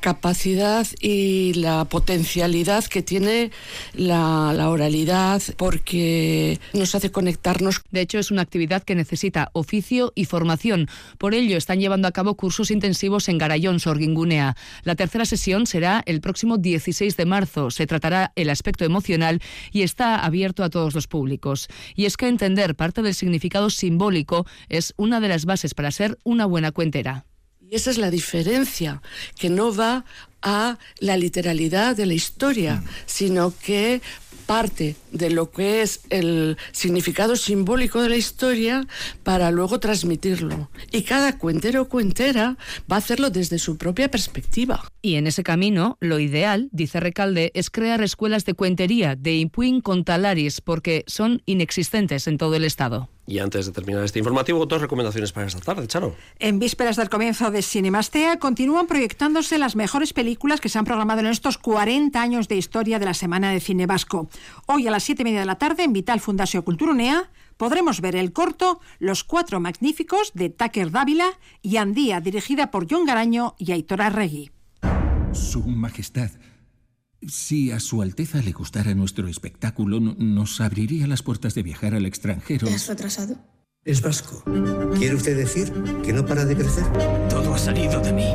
capacidad 0.00 0.86
y 1.00 1.52
la 1.54 1.84
potencialidad 1.84 2.84
que 2.84 3.02
tiene 3.02 3.52
la, 3.94 4.68
oralidad 4.68 5.42
porque 5.56 6.58
nos 6.72 6.94
hace 6.94 7.12
conectarnos. 7.12 7.82
De 7.90 8.00
hecho, 8.00 8.18
es 8.18 8.30
una 8.30 8.42
actividad 8.42 8.82
que 8.82 8.94
necesita 8.94 9.50
oficio 9.52 10.12
y 10.16 10.24
formación. 10.24 10.88
Por 11.18 11.34
ello, 11.34 11.56
están 11.56 11.78
llevando 11.78 12.08
a 12.08 12.12
cabo 12.12 12.34
cursos 12.34 12.70
intensivos 12.70 13.28
en 13.28 13.38
Garayón, 13.38 13.78
Sorgingunea. 13.78 14.56
La 14.82 14.96
tercera 14.96 15.26
sesión 15.26 15.66
será 15.66 16.02
el 16.06 16.20
próximo 16.20 16.56
16 16.56 17.16
de 17.16 17.26
marzo. 17.26 17.70
Se 17.70 17.86
tratará 17.86 18.32
el 18.34 18.48
aspecto 18.48 18.84
emocional 18.86 19.42
y 19.72 19.82
está 19.82 20.24
abierto 20.24 20.64
a 20.64 20.70
todos 20.70 20.94
los 20.94 21.06
públicos. 21.06 21.68
Y 21.94 22.06
es 22.06 22.16
que 22.16 22.28
entender 22.28 22.74
parte 22.76 23.02
del 23.02 23.14
significado 23.14 23.68
simbólico 23.68 24.46
es 24.70 24.94
una 24.96 25.20
de 25.20 25.28
las 25.28 25.44
bases 25.44 25.74
para 25.74 25.90
ser 25.90 26.18
una 26.24 26.46
buena 26.46 26.72
cuentera. 26.72 27.26
Y 27.68 27.74
esa 27.74 27.90
es 27.90 27.98
la 27.98 28.12
diferencia, 28.12 29.02
que 29.36 29.50
no 29.50 29.74
va 29.74 30.04
a 30.40 30.78
la 31.00 31.16
literalidad 31.16 31.96
de 31.96 32.06
la 32.06 32.14
historia, 32.14 32.84
sino 33.06 33.52
que 33.58 34.00
parte 34.36 34.96
de 35.12 35.30
lo 35.30 35.50
que 35.50 35.82
es 35.82 36.00
el 36.10 36.56
significado 36.72 37.36
simbólico 37.36 38.02
de 38.02 38.08
la 38.08 38.16
historia 38.16 38.86
para 39.22 39.50
luego 39.50 39.80
transmitirlo. 39.80 40.70
Y 40.92 41.02
cada 41.02 41.38
cuentero 41.38 41.82
o 41.82 41.88
cuentera 41.88 42.56
va 42.90 42.96
a 42.96 42.98
hacerlo 42.98 43.30
desde 43.30 43.58
su 43.58 43.76
propia 43.76 44.10
perspectiva. 44.10 44.84
Y 45.02 45.16
en 45.16 45.26
ese 45.26 45.42
camino, 45.42 45.96
lo 46.00 46.18
ideal, 46.18 46.68
dice 46.72 47.00
Recalde, 47.00 47.50
es 47.54 47.70
crear 47.70 48.02
escuelas 48.02 48.44
de 48.44 48.54
cuentería 48.54 49.16
de 49.16 49.36
Impuin 49.36 49.80
con 49.80 50.04
Talaris, 50.04 50.60
porque 50.60 51.04
son 51.06 51.42
inexistentes 51.46 52.26
en 52.26 52.38
todo 52.38 52.54
el 52.56 52.64
Estado. 52.64 53.08
Y 53.28 53.40
antes 53.40 53.66
de 53.66 53.72
terminar 53.72 54.04
este 54.04 54.20
informativo, 54.20 54.66
dos 54.66 54.80
recomendaciones 54.80 55.32
para 55.32 55.48
esta 55.48 55.60
tarde, 55.60 55.86
Charo. 55.88 56.14
En 56.38 56.60
vísperas 56.60 56.96
del 56.96 57.08
comienzo 57.08 57.50
de 57.50 57.60
Cinemastea, 57.60 58.38
continúan 58.38 58.86
proyectándose 58.86 59.58
las 59.58 59.74
mejores 59.74 60.12
películas 60.12 60.60
que 60.60 60.68
se 60.68 60.78
han 60.78 60.84
programado 60.84 61.20
en 61.20 61.26
estos 61.26 61.58
40 61.58 62.20
años 62.20 62.46
de 62.46 62.56
historia 62.56 63.00
de 63.00 63.06
la 63.06 63.14
Semana 63.14 63.50
de 63.50 63.58
Cine 63.58 63.86
Vasco. 63.86 64.25
Hoy 64.66 64.86
a 64.86 64.90
las 64.90 65.04
7 65.04 65.22
y 65.22 65.24
media 65.24 65.40
de 65.40 65.46
la 65.46 65.58
tarde, 65.58 65.84
en 65.84 65.92
Vital 65.92 66.20
Fundación 66.20 66.62
Culturunea, 66.62 67.30
podremos 67.56 68.00
ver 68.00 68.16
el 68.16 68.32
corto 68.32 68.80
Los 68.98 69.24
Cuatro 69.24 69.60
Magníficos 69.60 70.32
de 70.34 70.50
Tucker 70.50 70.90
Dávila 70.90 71.28
y 71.62 71.76
Andía, 71.76 72.20
dirigida 72.20 72.70
por 72.70 72.86
John 72.90 73.06
Garaño 73.06 73.54
y 73.58 73.72
Aitor 73.72 74.02
Arregui. 74.02 74.50
Su 75.32 75.62
Majestad. 75.62 76.30
Si 77.26 77.72
a 77.72 77.80
Su 77.80 78.02
Alteza 78.02 78.42
le 78.42 78.52
gustara 78.52 78.94
nuestro 78.94 79.26
espectáculo, 79.28 80.00
nos 80.00 80.60
abriría 80.60 81.06
las 81.06 81.22
puertas 81.22 81.54
de 81.54 81.62
viajar 81.62 81.94
al 81.94 82.06
extranjero. 82.06 82.68
¿Es 82.68 82.86
retrasado? 82.86 83.36
Es 83.84 84.02
vasco. 84.02 84.42
¿Quiere 84.98 85.14
usted 85.14 85.36
decir 85.36 85.72
que 86.04 86.12
no 86.12 86.26
para 86.26 86.44
de 86.44 86.56
crecer? 86.56 86.84
Todo 87.28 87.54
ha 87.54 87.58
salido 87.58 88.00
de 88.00 88.12
mí. 88.12 88.26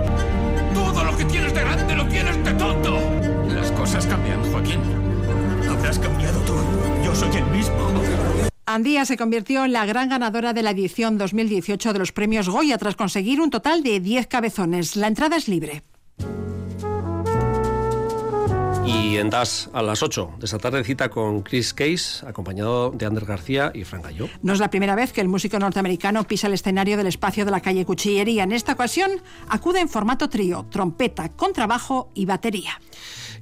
Todo 0.74 1.04
lo 1.04 1.16
que 1.18 1.26
tienes 1.26 1.54
de 1.54 1.60
grande 1.62 1.96
lo 1.96 2.08
tienes 2.08 2.44
de 2.44 2.54
tonto. 2.54 3.00
Las 3.48 3.72
cosas 3.74 4.06
cambian, 4.08 4.42
Joaquín. 4.52 5.01
Habrás 5.82 5.98
cambiado 5.98 6.40
tú. 6.42 6.54
Yo 7.04 7.16
soy 7.16 7.36
el 7.38 7.46
mismo. 7.48 7.76
Andía 8.68 9.04
se 9.04 9.18
convirtió 9.18 9.66
en 9.66 9.74
la 9.74 9.84
gran 9.88 10.10
ganadora 10.10 10.54
de 10.54 10.62
la 10.62 10.70
edición 10.70 11.18
2018 11.18 11.92
de 11.92 11.98
los 11.98 12.12
premios 12.12 12.48
Goya 12.50 12.78
tras 12.78 12.96
conseguir 12.96 13.42
un 13.42 13.50
total 13.50 13.82
de 13.82 14.00
10 14.00 14.28
cabezones. 14.28 14.96
La 14.96 15.08
entrada 15.08 15.38
es 15.38 15.48
libre. 15.48 15.82
Y 18.86 19.18
en 19.18 19.32
DAS 19.32 19.72
a 19.74 19.82
las 19.82 20.04
8 20.04 20.36
de 20.38 20.46
esta 20.46 20.60
tarde 20.60 20.84
cita 20.84 21.10
con 21.10 21.42
Chris 21.42 21.74
Case, 21.74 22.28
acompañado 22.28 22.92
de 22.92 23.08
Ander 23.08 23.26
García 23.26 23.72
y 23.74 23.84
Fran 23.84 24.04
Gallo. 24.04 24.30
No 24.44 24.54
es 24.54 24.60
la 24.60 24.70
primera 24.70 24.94
vez 24.94 25.12
que 25.12 25.22
el 25.22 25.30
músico 25.30 25.58
norteamericano 25.58 26.26
pisa 26.28 26.46
el 26.46 26.54
escenario 26.54 26.96
del 26.96 27.08
espacio 27.08 27.44
de 27.44 27.52
la 27.52 27.60
calle 27.60 27.86
Cuchillería. 27.86 28.44
En 28.44 28.52
esta 28.52 28.74
ocasión 28.74 29.10
acude 29.50 29.80
en 29.80 29.90
formato 29.90 30.30
trío, 30.30 30.68
trompeta, 30.70 31.30
contrabajo 31.30 32.12
y 32.14 32.26
batería. 32.26 32.80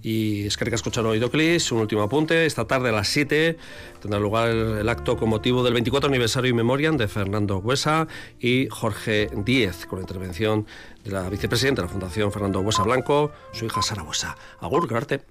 Y 0.02 0.48
es 0.48 0.56
que 0.56 0.74
escuchar 0.74 1.06
Oidoclis, 1.06 1.72
un 1.72 1.80
último 1.80 2.04
apunte. 2.04 2.46
Esta 2.46 2.66
tarde 2.66 2.90
a 2.90 2.92
las 2.92 3.08
7 3.10 3.58
tendrá 4.02 4.20
lugar 4.20 4.50
el, 4.50 4.88
acto 4.88 5.18
con 5.18 5.30
motivo 5.30 5.64
del 5.64 5.74
24 5.74 6.10
aniversario 6.10 6.50
y 6.50 6.54
memoriam 6.54 6.96
de 6.96 7.08
Fernando 7.08 7.58
Huesa 7.58 8.08
y 8.40 8.68
Jorge 8.70 9.30
Díez, 9.36 9.86
con 9.86 10.00
la 10.00 10.04
intervención 10.04 10.66
de 11.04 11.12
la 11.12 11.30
vicepresidenta 11.30 11.82
de 11.82 11.88
la 11.88 11.92
Fundación 11.92 12.32
Fernando 12.32 12.62
Huesa 12.62 12.84
Blanco, 12.84 13.32
su 13.52 13.66
hija 13.66 13.82
Sara 13.82 14.04
Huesa. 14.04 14.38
Agur, 14.62 14.88
Garte. 14.88 15.30